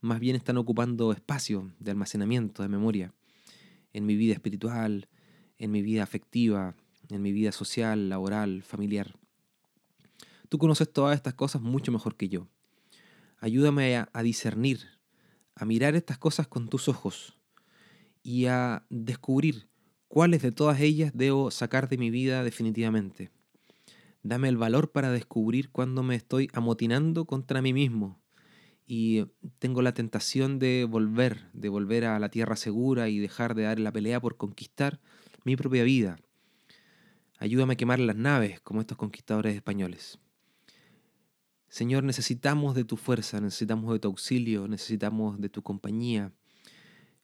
más 0.00 0.20
bien 0.20 0.36
están 0.36 0.58
ocupando 0.58 1.12
espacio 1.12 1.72
de 1.80 1.90
almacenamiento, 1.90 2.62
de 2.62 2.68
memoria, 2.68 3.14
en 3.92 4.04
mi 4.04 4.14
vida 4.14 4.34
espiritual, 4.34 5.08
en 5.58 5.70
mi 5.70 5.80
vida 5.80 6.02
afectiva, 6.02 6.76
en 7.08 7.22
mi 7.22 7.32
vida 7.32 7.50
social, 7.50 8.10
laboral, 8.10 8.62
familiar. 8.62 9.18
Tú 10.48 10.58
conoces 10.58 10.92
todas 10.92 11.16
estas 11.16 11.34
cosas 11.34 11.62
mucho 11.62 11.90
mejor 11.90 12.16
que 12.16 12.28
yo. 12.28 12.46
Ayúdame 13.38 13.96
a, 13.96 14.22
discernir, 14.22 14.80
a 15.54 15.64
mirar 15.64 15.94
estas 15.94 16.18
cosas 16.18 16.46
con 16.46 16.68
tus 16.68 16.88
ojos 16.88 17.36
y 18.22 18.46
a 18.46 18.86
descubrir 18.88 19.68
cuáles 20.08 20.42
de 20.42 20.52
todas 20.52 20.80
ellas 20.80 21.12
debo 21.14 21.50
sacar 21.50 21.88
de 21.88 21.98
mi 21.98 22.10
vida 22.10 22.42
definitivamente. 22.42 23.30
Dame 24.22 24.48
el 24.48 24.56
valor 24.56 24.90
para 24.90 25.10
descubrir 25.10 25.70
cuando 25.70 26.02
me 26.02 26.16
estoy 26.16 26.48
amotinando 26.52 27.26
contra 27.26 27.62
mí 27.62 27.72
mismo 27.72 28.20
y 28.86 29.26
tengo 29.58 29.82
la 29.82 29.94
tentación 29.94 30.58
de 30.58 30.86
volver, 30.88 31.50
de 31.52 31.68
volver 31.68 32.04
a 32.04 32.18
la 32.18 32.30
tierra 32.30 32.56
segura 32.56 33.08
y 33.08 33.18
dejar 33.18 33.54
de 33.54 33.64
dar 33.64 33.78
la 33.78 33.92
pelea 33.92 34.20
por 34.20 34.36
conquistar 34.36 35.00
mi 35.44 35.56
propia 35.56 35.84
vida. 35.84 36.18
Ayúdame 37.38 37.74
a 37.74 37.76
quemar 37.76 37.98
las 37.98 38.16
naves 38.16 38.60
como 38.60 38.80
estos 38.80 38.96
conquistadores 38.96 39.54
españoles. 39.54 40.18
Señor, 41.76 42.04
necesitamos 42.04 42.74
de 42.74 42.84
tu 42.84 42.96
fuerza, 42.96 43.38
necesitamos 43.38 43.92
de 43.92 43.98
tu 43.98 44.08
auxilio, 44.08 44.66
necesitamos 44.66 45.38
de 45.38 45.50
tu 45.50 45.62
compañía. 45.62 46.32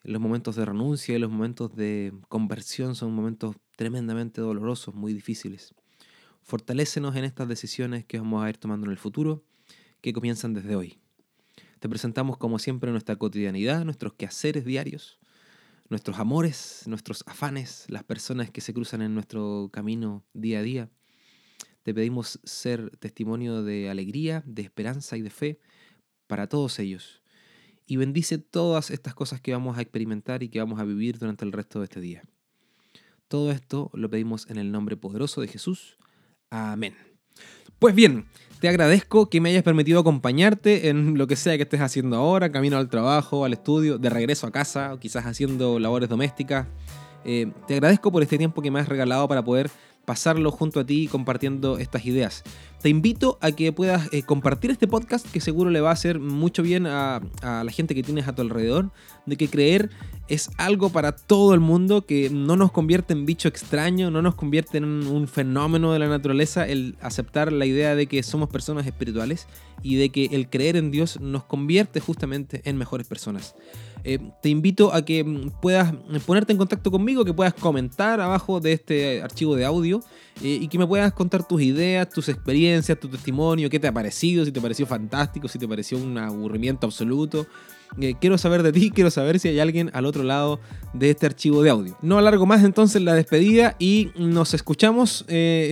Los 0.02 0.20
momentos 0.20 0.56
de 0.56 0.66
renuncia 0.66 1.16
y 1.16 1.18
los 1.18 1.30
momentos 1.30 1.74
de 1.74 2.12
conversión 2.28 2.94
son 2.94 3.14
momentos 3.14 3.56
tremendamente 3.76 4.42
dolorosos, 4.42 4.94
muy 4.94 5.14
difíciles. 5.14 5.74
Fortalécenos 6.42 7.16
en 7.16 7.24
estas 7.24 7.48
decisiones 7.48 8.04
que 8.04 8.18
vamos 8.18 8.44
a 8.44 8.50
ir 8.50 8.58
tomando 8.58 8.84
en 8.84 8.92
el 8.92 8.98
futuro, 8.98 9.42
que 10.02 10.12
comienzan 10.12 10.52
desde 10.52 10.76
hoy. 10.76 10.98
Te 11.78 11.88
presentamos 11.88 12.36
como 12.36 12.58
siempre 12.58 12.90
nuestra 12.90 13.16
cotidianidad, 13.16 13.86
nuestros 13.86 14.12
quehaceres 14.12 14.66
diarios, 14.66 15.18
nuestros 15.88 16.18
amores, 16.18 16.82
nuestros 16.84 17.24
afanes, 17.26 17.86
las 17.88 18.04
personas 18.04 18.50
que 18.50 18.60
se 18.60 18.74
cruzan 18.74 19.00
en 19.00 19.14
nuestro 19.14 19.70
camino 19.72 20.26
día 20.34 20.58
a 20.58 20.62
día. 20.62 20.90
Te 21.82 21.92
pedimos 21.94 22.38
ser 22.44 22.96
testimonio 22.98 23.62
de 23.62 23.90
alegría, 23.90 24.42
de 24.46 24.62
esperanza 24.62 25.16
y 25.16 25.22
de 25.22 25.30
fe 25.30 25.60
para 26.26 26.48
todos 26.48 26.78
ellos. 26.78 27.22
Y 27.86 27.96
bendice 27.96 28.38
todas 28.38 28.90
estas 28.90 29.14
cosas 29.14 29.40
que 29.40 29.52
vamos 29.52 29.76
a 29.76 29.82
experimentar 29.82 30.42
y 30.42 30.48
que 30.48 30.60
vamos 30.60 30.78
a 30.80 30.84
vivir 30.84 31.18
durante 31.18 31.44
el 31.44 31.52
resto 31.52 31.80
de 31.80 31.84
este 31.84 32.00
día. 32.00 32.22
Todo 33.28 33.50
esto 33.50 33.90
lo 33.94 34.08
pedimos 34.08 34.48
en 34.48 34.58
el 34.58 34.70
nombre 34.70 34.96
poderoso 34.96 35.40
de 35.40 35.48
Jesús. 35.48 35.98
Amén. 36.50 36.94
Pues 37.78 37.94
bien, 37.94 38.26
te 38.60 38.68
agradezco 38.68 39.28
que 39.28 39.40
me 39.40 39.50
hayas 39.50 39.64
permitido 39.64 39.98
acompañarte 39.98 40.88
en 40.88 41.18
lo 41.18 41.26
que 41.26 41.34
sea 41.34 41.56
que 41.56 41.64
estés 41.64 41.80
haciendo 41.80 42.16
ahora, 42.16 42.52
camino 42.52 42.76
al 42.76 42.88
trabajo, 42.88 43.44
al 43.44 43.54
estudio, 43.54 43.98
de 43.98 44.08
regreso 44.08 44.46
a 44.46 44.52
casa, 44.52 44.94
o 44.94 45.00
quizás 45.00 45.26
haciendo 45.26 45.80
labores 45.80 46.08
domésticas. 46.08 46.68
Eh, 47.24 47.50
te 47.66 47.74
agradezco 47.74 48.12
por 48.12 48.22
este 48.22 48.38
tiempo 48.38 48.62
que 48.62 48.70
me 48.70 48.78
has 48.78 48.88
regalado 48.88 49.26
para 49.26 49.44
poder 49.44 49.70
pasarlo 50.04 50.50
junto 50.50 50.80
a 50.80 50.84
ti 50.84 51.08
compartiendo 51.10 51.78
estas 51.78 52.04
ideas. 52.06 52.42
Te 52.82 52.88
invito 52.88 53.38
a 53.40 53.52
que 53.52 53.72
puedas 53.72 54.12
eh, 54.12 54.22
compartir 54.24 54.72
este 54.72 54.88
podcast 54.88 55.30
que 55.30 55.40
seguro 55.40 55.70
le 55.70 55.80
va 55.80 55.90
a 55.90 55.92
hacer 55.92 56.18
mucho 56.18 56.64
bien 56.64 56.86
a, 56.86 57.20
la 57.42 57.70
gente 57.70 57.94
que 57.94 58.02
tienes 58.02 58.26
a 58.26 58.34
tu 58.34 58.42
alrededor, 58.42 58.90
de 59.24 59.36
que 59.36 59.48
creer 59.48 59.90
es 60.28 60.50
algo 60.56 60.90
para 60.90 61.12
todo 61.12 61.54
el 61.54 61.60
mundo, 61.60 62.06
que 62.06 62.28
no 62.30 62.56
nos 62.56 62.72
convierte 62.72 63.12
en 63.12 63.24
bicho 63.24 63.46
extraño, 63.46 64.10
no 64.10 64.20
nos 64.20 64.34
convierte 64.34 64.78
en 64.78 64.84
un 64.84 65.28
fenómeno 65.28 65.92
de 65.92 66.00
la 66.00 66.08
naturaleza 66.08 66.66
el 66.66 66.96
aceptar 67.00 67.52
la 67.52 67.66
idea 67.66 67.94
de 67.94 68.06
que 68.06 68.22
somos 68.24 68.48
personas 68.48 68.86
espirituales 68.86 69.46
y 69.82 69.96
de 69.96 70.10
que 70.10 70.26
el 70.32 70.48
creer 70.48 70.76
en 70.76 70.90
Dios 70.90 71.20
nos 71.20 71.44
convierte 71.44 72.00
justamente 72.00 72.62
en 72.64 72.76
mejores 72.76 73.06
personas. 73.06 73.54
Eh, 74.04 74.18
te 74.42 74.48
invito 74.48 74.92
a 74.92 75.04
que 75.04 75.22
mm, 75.22 75.60
puedas 75.60 75.94
ponerte 76.26 76.52
en 76.52 76.58
contacto 76.58 76.90
conmigo, 76.90 77.24
que 77.24 77.32
puedas 77.32 77.54
comentar 77.54 78.20
abajo 78.20 78.60
de 78.60 78.72
este 78.72 79.22
archivo 79.22 79.54
de 79.54 79.64
audio 79.64 80.00
eh, 80.42 80.58
y 80.60 80.68
que 80.68 80.78
me 80.78 80.86
puedas 80.86 81.12
contar 81.12 81.46
tus 81.46 81.62
ideas, 81.62 82.08
tus 82.08 82.28
experiencias, 82.28 82.98
tu 82.98 83.08
testimonio, 83.08 83.70
qué 83.70 83.78
te 83.78 83.86
ha 83.86 83.92
parecido, 83.92 84.44
si 84.44 84.50
te 84.50 84.60
pareció 84.60 84.86
fantástico, 84.86 85.46
si 85.46 85.58
te 85.58 85.68
pareció 85.68 85.98
un 85.98 86.18
aburrimiento 86.18 86.86
absoluto. 86.86 87.46
Eh, 88.00 88.14
quiero 88.20 88.38
saber 88.38 88.62
de 88.62 88.72
ti, 88.72 88.90
quiero 88.94 89.10
saber 89.10 89.38
si 89.38 89.48
hay 89.48 89.60
alguien 89.60 89.90
al 89.94 90.06
otro 90.06 90.24
lado 90.24 90.58
de 90.94 91.10
este 91.10 91.26
archivo 91.26 91.62
de 91.62 91.70
audio. 91.70 91.96
No 92.02 92.18
alargo 92.18 92.44
más 92.44 92.64
entonces 92.64 93.02
la 93.02 93.14
despedida 93.14 93.76
y 93.78 94.10
nos 94.16 94.54
escuchamos, 94.54 95.24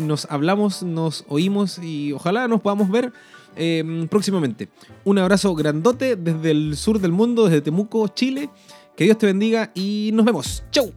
nos 0.03 0.27
hablamos, 0.31 0.83
nos 0.83 1.25
oímos 1.29 1.79
y 1.79 2.13
ojalá 2.13 2.47
nos 2.47 2.61
podamos 2.61 2.91
ver 2.91 3.13
Em, 3.57 4.07
próximamente. 4.07 4.69
Un 5.05 5.19
abrazo 5.19 5.55
grandote 5.55 6.17
desde 6.17 6.51
el 6.51 6.77
sur 6.77 7.01
del 7.01 7.13
mundo, 7.13 7.45
desde 7.45 7.61
Temuco, 7.63 8.07
Chile. 8.09 8.49
Que 8.97 9.05
Dios 9.05 9.19
te 9.19 9.27
bendiga 9.27 9.71
y 9.75 10.11
nos 10.13 10.25
vemos. 10.25 10.63
¡Chau! 10.71 10.93